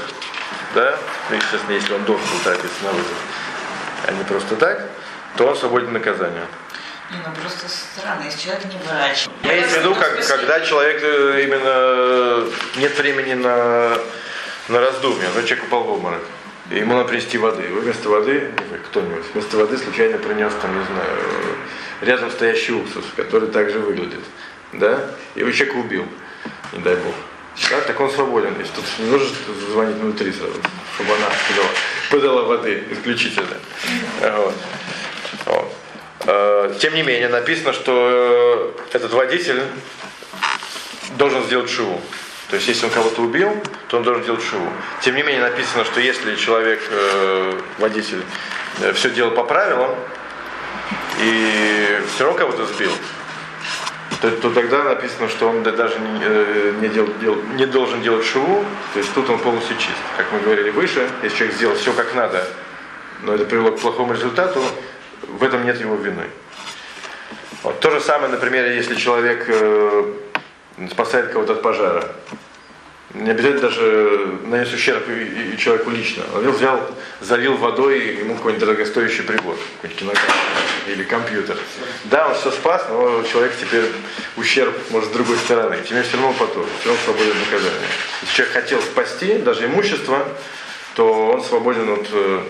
да, 0.74 0.98
ну, 1.28 1.36
естественно, 1.36 1.72
если 1.72 1.92
он 1.94 2.04
должен 2.04 2.26
был 2.28 2.38
торопиться 2.44 2.84
на 2.84 2.90
вызов, 2.90 3.18
а 4.06 4.12
не 4.12 4.24
просто 4.24 4.56
так, 4.56 4.88
то 5.36 5.46
он 5.46 5.56
свободен 5.56 5.92
наказания. 5.92 6.46
Не, 7.10 7.16
ну 7.26 7.34
просто 7.42 7.68
странно, 7.68 8.22
если 8.24 8.40
человек 8.40 8.64
не 8.66 8.78
врач. 8.86 9.28
Имеется 9.42 9.76
в 9.76 9.78
виду, 9.80 9.94
как, 9.96 10.24
когда 10.26 10.60
человек 10.60 11.00
э, 11.02 11.42
именно 11.42 12.48
нет 12.76 12.96
времени 12.96 13.34
на, 13.34 13.98
на 14.68 14.80
раздумья, 14.80 15.28
но 15.34 15.42
человек 15.42 15.64
упал 15.64 15.82
в 15.82 15.90
обморок. 15.90 16.22
И 16.70 16.76
ему 16.76 16.94
надо 16.94 17.08
принести 17.08 17.36
воды. 17.36 17.66
Вы 17.68 17.80
вместо 17.80 18.08
воды, 18.08 18.52
кто-нибудь, 18.86 19.24
вместо 19.32 19.56
воды 19.56 19.76
случайно 19.76 20.18
принес, 20.18 20.52
там, 20.62 20.78
не 20.78 20.84
знаю, 20.84 21.18
рядом 22.00 22.30
стоящий 22.30 22.72
уксус, 22.72 23.04
который 23.16 23.48
также 23.48 23.80
выглядит. 23.80 24.22
Да? 24.72 25.10
И 25.34 25.40
его 25.40 25.50
человек 25.50 25.76
убил, 25.76 26.06
не 26.72 26.78
дай 26.78 26.94
бог. 26.94 27.14
Да, 27.68 27.80
так 27.82 28.00
он 28.00 28.10
свободен. 28.10 28.54
Если 28.58 28.74
тут 28.74 28.84
не 28.98 29.10
нужно 29.10 29.28
звонить 29.70 29.96
внутри 29.96 30.32
сразу, 30.32 30.54
чтобы 30.94 31.14
она 31.14 31.26
подала, 31.48 31.68
подала 32.10 32.42
воды 32.42 32.84
исключительно. 32.90 33.56
Вот. 34.20 34.54
Вот. 35.46 35.72
Э, 36.26 36.74
тем 36.80 36.94
не 36.94 37.02
менее, 37.02 37.28
написано, 37.28 37.72
что 37.72 38.72
э, 38.92 38.96
этот 38.96 39.12
водитель 39.12 39.62
должен 41.16 41.44
сделать 41.44 41.70
шиву. 41.70 42.00
То 42.48 42.56
есть, 42.56 42.66
если 42.68 42.86
он 42.86 42.92
кого-то 42.92 43.22
убил, 43.22 43.56
то 43.88 43.98
он 43.98 44.02
должен 44.02 44.24
делать 44.24 44.42
шиву. 44.42 44.68
Тем 45.02 45.14
не 45.14 45.22
менее, 45.22 45.42
написано, 45.42 45.84
что 45.84 46.00
если 46.00 46.34
человек, 46.36 46.80
э, 46.90 47.60
водитель, 47.78 48.22
все 48.94 49.10
делал 49.10 49.32
по 49.32 49.44
правилам, 49.44 49.94
и 51.20 52.00
все 52.14 52.24
равно 52.24 52.38
кого-то 52.38 52.66
сбил, 52.66 52.92
то, 54.20 54.30
то 54.30 54.50
тогда 54.50 54.84
написано, 54.84 55.28
что 55.28 55.48
он 55.48 55.62
даже 55.62 55.98
не, 55.98 56.20
э, 56.22 56.74
не, 56.80 56.88
дел, 56.88 57.08
дел, 57.20 57.36
не 57.54 57.66
должен 57.66 58.02
делать 58.02 58.24
шиву, 58.24 58.64
то 58.92 58.98
есть 58.98 59.12
тут 59.14 59.30
он 59.30 59.38
полностью 59.38 59.76
чист. 59.76 59.96
Как 60.16 60.30
мы 60.32 60.40
говорили 60.40 60.70
выше, 60.70 61.08
если 61.22 61.36
человек 61.36 61.56
сделал 61.56 61.76
все 61.76 61.92
как 61.92 62.14
надо, 62.14 62.46
но 63.22 63.34
это 63.34 63.44
привело 63.46 63.72
к 63.72 63.80
плохому 63.80 64.12
результату, 64.12 64.62
в 65.22 65.42
этом 65.42 65.64
нет 65.64 65.80
его 65.80 65.96
вины. 65.96 66.24
Вот. 67.62 67.80
То 67.80 67.90
же 67.90 68.00
самое, 68.00 68.30
например, 68.30 68.66
если 68.70 68.94
человек 68.94 69.44
э, 69.48 70.04
спасает 70.90 71.32
кого-то 71.32 71.54
от 71.54 71.62
пожара. 71.62 72.04
Не 73.12 73.30
обязательно 73.30 73.62
даже 73.62 74.38
нанес 74.44 74.72
ущерб 74.72 75.08
и, 75.08 75.54
и 75.54 75.58
человеку 75.58 75.90
лично. 75.90 76.22
Он 76.32 76.48
взял, 76.52 76.80
залил 77.20 77.56
водой 77.56 78.18
ему 78.18 78.36
какой-нибудь 78.36 78.64
дорогостоящий 78.64 79.24
прибор, 79.24 79.56
какой-нибудь 79.82 79.98
кинокамера 79.98 80.34
или 80.86 81.02
компьютер. 81.02 81.58
Да, 82.04 82.28
он 82.28 82.34
все 82.36 82.52
спас, 82.52 82.86
но 82.88 83.24
человек 83.24 83.52
теперь 83.60 83.86
ущерб 84.36 84.74
может 84.90 85.10
с 85.10 85.12
другой 85.12 85.38
стороны. 85.38 85.78
Тебе 85.82 86.04
все 86.04 86.18
равно 86.18 86.34
потом, 86.38 86.66
все 86.80 86.90
равно 86.90 87.02
свободен 87.04 87.32
от 87.32 87.50
наказания. 87.50 87.86
Если 88.22 88.34
человек 88.34 88.54
хотел 88.54 88.80
спасти 88.80 89.38
даже 89.38 89.66
имущество, 89.66 90.28
то 90.94 91.30
он 91.30 91.42
свободен 91.42 91.88
от, 91.90 92.06
э, 92.12 92.42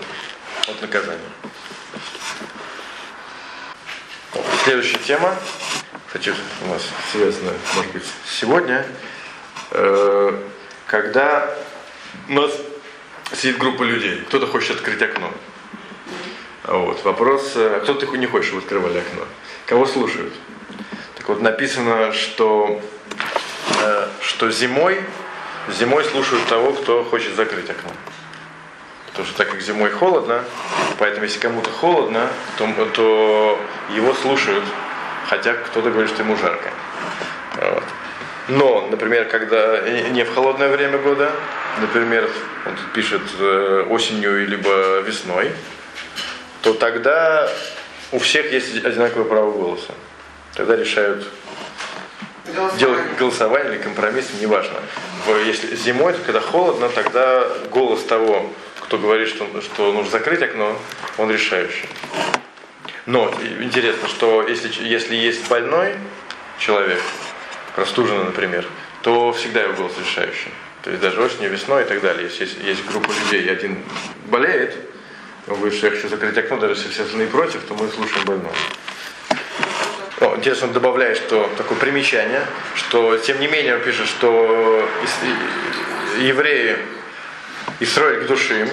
от 0.67 0.81
наказания. 0.81 1.19
Следующая 4.63 4.99
тема, 4.99 5.35
кстати, 6.05 6.35
у 6.63 6.67
нас 6.67 6.83
связана, 7.11 7.51
может 7.75 7.91
быть, 7.93 8.03
сегодня, 8.25 8.85
э, 8.85 9.10
когда 10.87 11.49
у 12.27 12.33
нас 12.33 12.51
сидит 13.33 13.57
группа 13.57 13.83
людей, 13.83 14.21
кто-то 14.27 14.47
хочет 14.47 14.77
открыть 14.77 15.01
окно. 15.01 15.31
Вот, 16.63 17.03
вопрос, 17.03 17.53
а 17.55 17.79
кто 17.81 17.93
ты 17.93 18.05
не 18.17 18.27
хочешь, 18.27 18.47
чтобы 18.49 18.61
открывали 18.61 18.99
окно? 18.99 19.25
Кого 19.65 19.85
слушают? 19.85 20.33
Так 21.15 21.29
вот, 21.29 21.41
написано, 21.41 22.13
что, 22.13 22.81
э, 23.81 24.07
что 24.21 24.51
зимой, 24.51 24.99
зимой 25.69 26.03
слушают 26.03 26.45
того, 26.47 26.73
кто 26.73 27.03
хочет 27.03 27.35
закрыть 27.35 27.69
окно. 27.69 27.91
Потому 29.07 29.27
что 29.27 29.37
так 29.37 29.49
как 29.51 29.61
зимой 29.61 29.89
холодно, 29.89 30.43
поэтому 30.97 31.25
если 31.25 31.39
кому-то 31.39 31.69
холодно, 31.69 32.29
то, 32.57 32.67
то 32.93 33.59
его 33.89 34.13
слушают, 34.13 34.63
хотя 35.27 35.53
кто-то 35.53 35.89
говорит, 35.89 36.11
что 36.11 36.23
ему 36.23 36.37
жарко. 36.37 36.71
Но, 38.47 38.87
например, 38.89 39.25
когда 39.25 39.81
не 39.81 40.23
в 40.23 40.33
холодное 40.33 40.69
время 40.69 40.97
года, 40.97 41.31
например, 41.79 42.29
он 42.65 42.75
тут 42.75 42.91
пишет 42.93 43.21
э, 43.39 43.85
осенью 43.89 44.47
либо 44.47 44.99
весной, 45.01 45.51
то 46.61 46.73
тогда 46.73 47.49
у 48.11 48.19
всех 48.19 48.51
есть 48.51 48.83
одинаковое 48.83 49.25
право 49.25 49.51
голоса. 49.51 49.93
Тогда 50.55 50.75
решают 50.75 51.25
Голосование. 52.45 52.79
делать 52.79 53.17
голосование 53.17 53.75
или 53.75 53.81
компромисс, 53.81 54.25
неважно. 54.39 54.79
Если 55.45 55.75
зимой, 55.75 56.13
когда 56.25 56.41
холодно, 56.41 56.89
тогда 56.89 57.47
голос 57.71 58.03
того, 58.03 58.51
кто 58.81 58.97
говорит, 58.97 59.29
что, 59.29 59.47
что 59.61 59.93
нужно 59.93 60.11
закрыть 60.11 60.41
окно, 60.41 60.77
он 61.17 61.31
решающий. 61.31 61.87
Но 63.05 63.33
интересно, 63.59 64.07
что 64.07 64.45
если, 64.47 64.69
если 64.83 65.15
есть 65.15 65.47
больной 65.47 65.95
человек, 66.59 67.01
простуженный, 67.75 68.25
например, 68.25 68.65
то 69.01 69.31
всегда 69.33 69.61
его 69.61 69.73
голос 69.73 69.93
решающий. 69.99 70.51
То 70.83 70.89
есть 70.89 71.01
даже 71.01 71.21
осенью, 71.21 71.51
весной 71.51 71.83
и 71.83 71.85
так 71.85 72.01
далее. 72.01 72.25
Если 72.25 72.43
есть, 72.43 72.57
есть 72.63 72.85
группа 72.85 73.11
людей, 73.11 73.43
и 73.43 73.49
один 73.49 73.77
болеет, 74.25 74.75
говорит, 75.47 75.73
что 75.73 75.87
я 75.87 75.93
хочу 75.93 76.07
закрыть 76.07 76.37
окно, 76.37 76.57
даже 76.57 76.73
если 76.73 76.89
все 76.89 77.03
остальные 77.03 77.27
против, 77.27 77.61
то 77.63 77.73
мы 77.75 77.87
слушаем 77.89 78.25
больного. 78.25 78.55
О, 80.21 80.35
интересно, 80.37 80.67
он 80.67 80.73
добавляет, 80.73 81.17
что 81.17 81.49
такое 81.57 81.77
примечание, 81.77 82.45
что 82.75 83.17
тем 83.17 83.39
не 83.39 83.47
менее 83.47 83.75
он 83.75 83.81
пишет, 83.81 84.07
что 84.07 84.87
евреи 86.19 86.77
Исроиль 87.79 88.23
к 88.23 88.27
душим, 88.27 88.69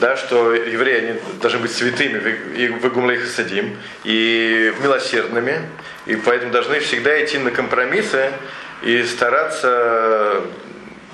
да, 0.00 0.16
что 0.16 0.54
евреи 0.54 1.10
они 1.10 1.20
должны 1.40 1.60
быть 1.60 1.72
святыми 1.72 2.18
и 2.56 2.68
выгумлей 2.68 3.18
хасадим, 3.18 3.76
и 4.04 4.72
милосердными, 4.82 5.60
и 6.06 6.16
поэтому 6.16 6.52
должны 6.52 6.80
всегда 6.80 7.24
идти 7.24 7.38
на 7.38 7.50
компромиссы 7.50 8.30
и 8.82 9.02
стараться 9.04 10.42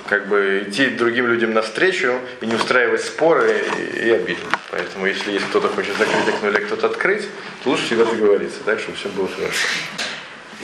как 0.09 0.29
бы 0.29 0.67
идти 0.69 0.89
другим 0.89 1.27
людям 1.27 1.55
навстречу 1.55 2.19
и 2.41 2.47
не 2.47 2.55
устраивать 2.55 3.03
споры 3.03 3.63
и, 3.79 4.09
и 4.09 4.11
обиды. 4.11 4.41
Поэтому 4.71 5.07
если 5.07 5.33
есть 5.33 5.47
кто-то 5.47 5.69
хочет 5.69 5.97
закрыть 5.97 6.29
окно 6.29 6.49
или 6.51 6.59
кто-то 6.59 6.87
открыть, 6.89 7.29
то 7.63 7.71
лучше 7.71 7.87
всегда 7.87 8.05
договориться, 8.05 8.59
так, 8.65 8.81
чтобы 8.81 8.99
все 8.99 9.09
было 9.09 9.29
хорошо. 9.29 9.67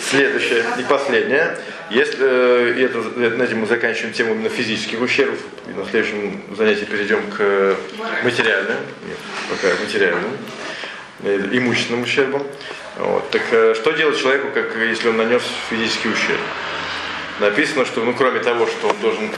Следующее 0.01 0.65
и 0.79 0.83
последнее. 0.83 1.59
Если 1.91 2.19
э, 2.21 2.85
это, 2.85 2.99
на 3.19 3.43
этом 3.43 3.61
мы 3.61 3.67
заканчиваем 3.67 4.13
тему 4.13 4.35
именно 4.35 4.49
физических 4.49 5.01
ущербов, 5.01 5.39
и 5.67 5.73
на 5.73 5.85
следующем 5.87 6.41
занятии 6.57 6.85
перейдем 6.85 7.23
к 7.31 7.77
материальным, 8.23 8.77
нет, 9.07 9.19
пока 9.51 9.75
материальным, 9.83 10.31
э, 11.23 11.49
имущественным 11.53 12.03
ущербам. 12.03 12.47
Вот. 12.97 13.31
Так 13.31 13.43
э, 13.51 13.75
что 13.75 13.93
делать 13.93 14.21
человеку, 14.21 14.49
как 14.53 14.77
если 14.77 15.09
он 15.09 15.17
нанес 15.17 15.43
физический 15.71 16.11
ущерб? 16.11 16.41
Написано, 17.41 17.85
что 17.85 18.03
ну, 18.03 18.15
кроме 18.15 18.41
того, 18.41 18.67
что 18.67 18.89
он 18.89 18.97
должен 19.01 19.31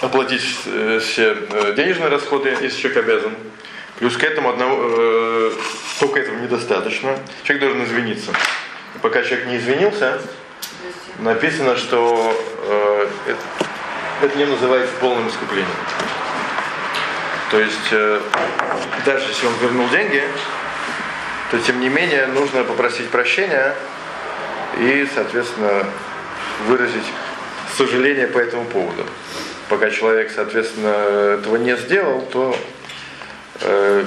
оплатить 0.00 0.42
все 0.42 1.36
денежные 1.76 2.08
расходы, 2.08 2.56
если 2.60 2.80
человек 2.80 3.04
обязан, 3.04 3.34
плюс 4.00 4.16
к 4.16 4.24
этому 4.24 4.48
одного, 4.48 4.78
э, 4.82 5.52
только 6.00 6.20
этого 6.20 6.36
недостаточно, 6.38 7.18
человек 7.44 7.64
должен 7.64 7.84
извиниться. 7.84 8.32
Пока 9.02 9.22
человек 9.22 9.46
не 9.46 9.56
извинился, 9.56 10.20
написано, 11.20 11.76
что 11.76 12.36
э, 12.62 13.08
это, 13.26 13.40
это 14.22 14.38
не 14.38 14.44
называется 14.44 14.94
полным 15.00 15.28
искуплением. 15.28 15.70
То 17.50 17.58
есть, 17.58 17.88
э, 17.92 18.20
даже 19.06 19.28
если 19.28 19.46
он 19.46 19.54
вернул 19.60 19.88
деньги, 19.88 20.22
то 21.50 21.58
тем 21.58 21.80
не 21.80 21.88
менее 21.88 22.26
нужно 22.26 22.62
попросить 22.62 23.08
прощения 23.08 23.74
и, 24.78 25.08
соответственно, 25.14 25.86
выразить 26.66 27.06
сожаление 27.76 28.28
по 28.28 28.38
этому 28.38 28.66
поводу. 28.66 29.06
Пока 29.68 29.90
человек, 29.90 30.30
соответственно, 30.34 31.36
этого 31.38 31.56
не 31.56 31.76
сделал, 31.76 32.22
то 32.22 32.56
э, 33.62 34.04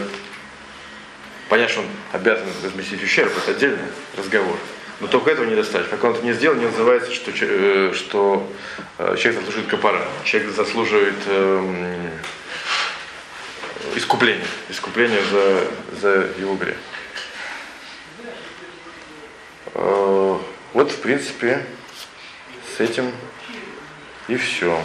понятно, 1.49 1.71
что 1.71 1.82
он 1.82 1.88
обязан 2.12 2.47
возместить 2.62 3.03
ущерб, 3.03 3.32
это 3.38 3.51
отдельный 3.51 3.88
разговор. 4.17 4.58
Но 5.03 5.09
только 5.09 5.31
этого 5.31 5.45
недостаточно. 5.45 5.97
Как 5.97 6.03
он 6.05 6.11
это 6.15 6.25
не 6.25 6.31
сделал, 6.31 6.55
не 6.55 6.65
называется, 6.65 7.11
что, 7.11 7.31
э, 7.41 7.91
что 7.93 8.49
э, 8.97 9.17
человек 9.17 9.41
заслуживает 9.41 9.69
капара. 9.69 10.07
Человек 10.23 10.53
заслуживает 10.53 11.17
э, 11.25 12.09
искупления. 13.95 14.45
Искупления 14.69 15.19
за, 15.29 15.67
за 15.99 16.27
его 16.39 16.55
грех. 16.55 16.77
Э, 19.73 20.37
вот, 20.71 20.91
в 20.93 21.01
принципе, 21.01 21.65
с 22.77 22.79
этим 22.79 23.11
и 24.29 24.37
все. 24.37 24.81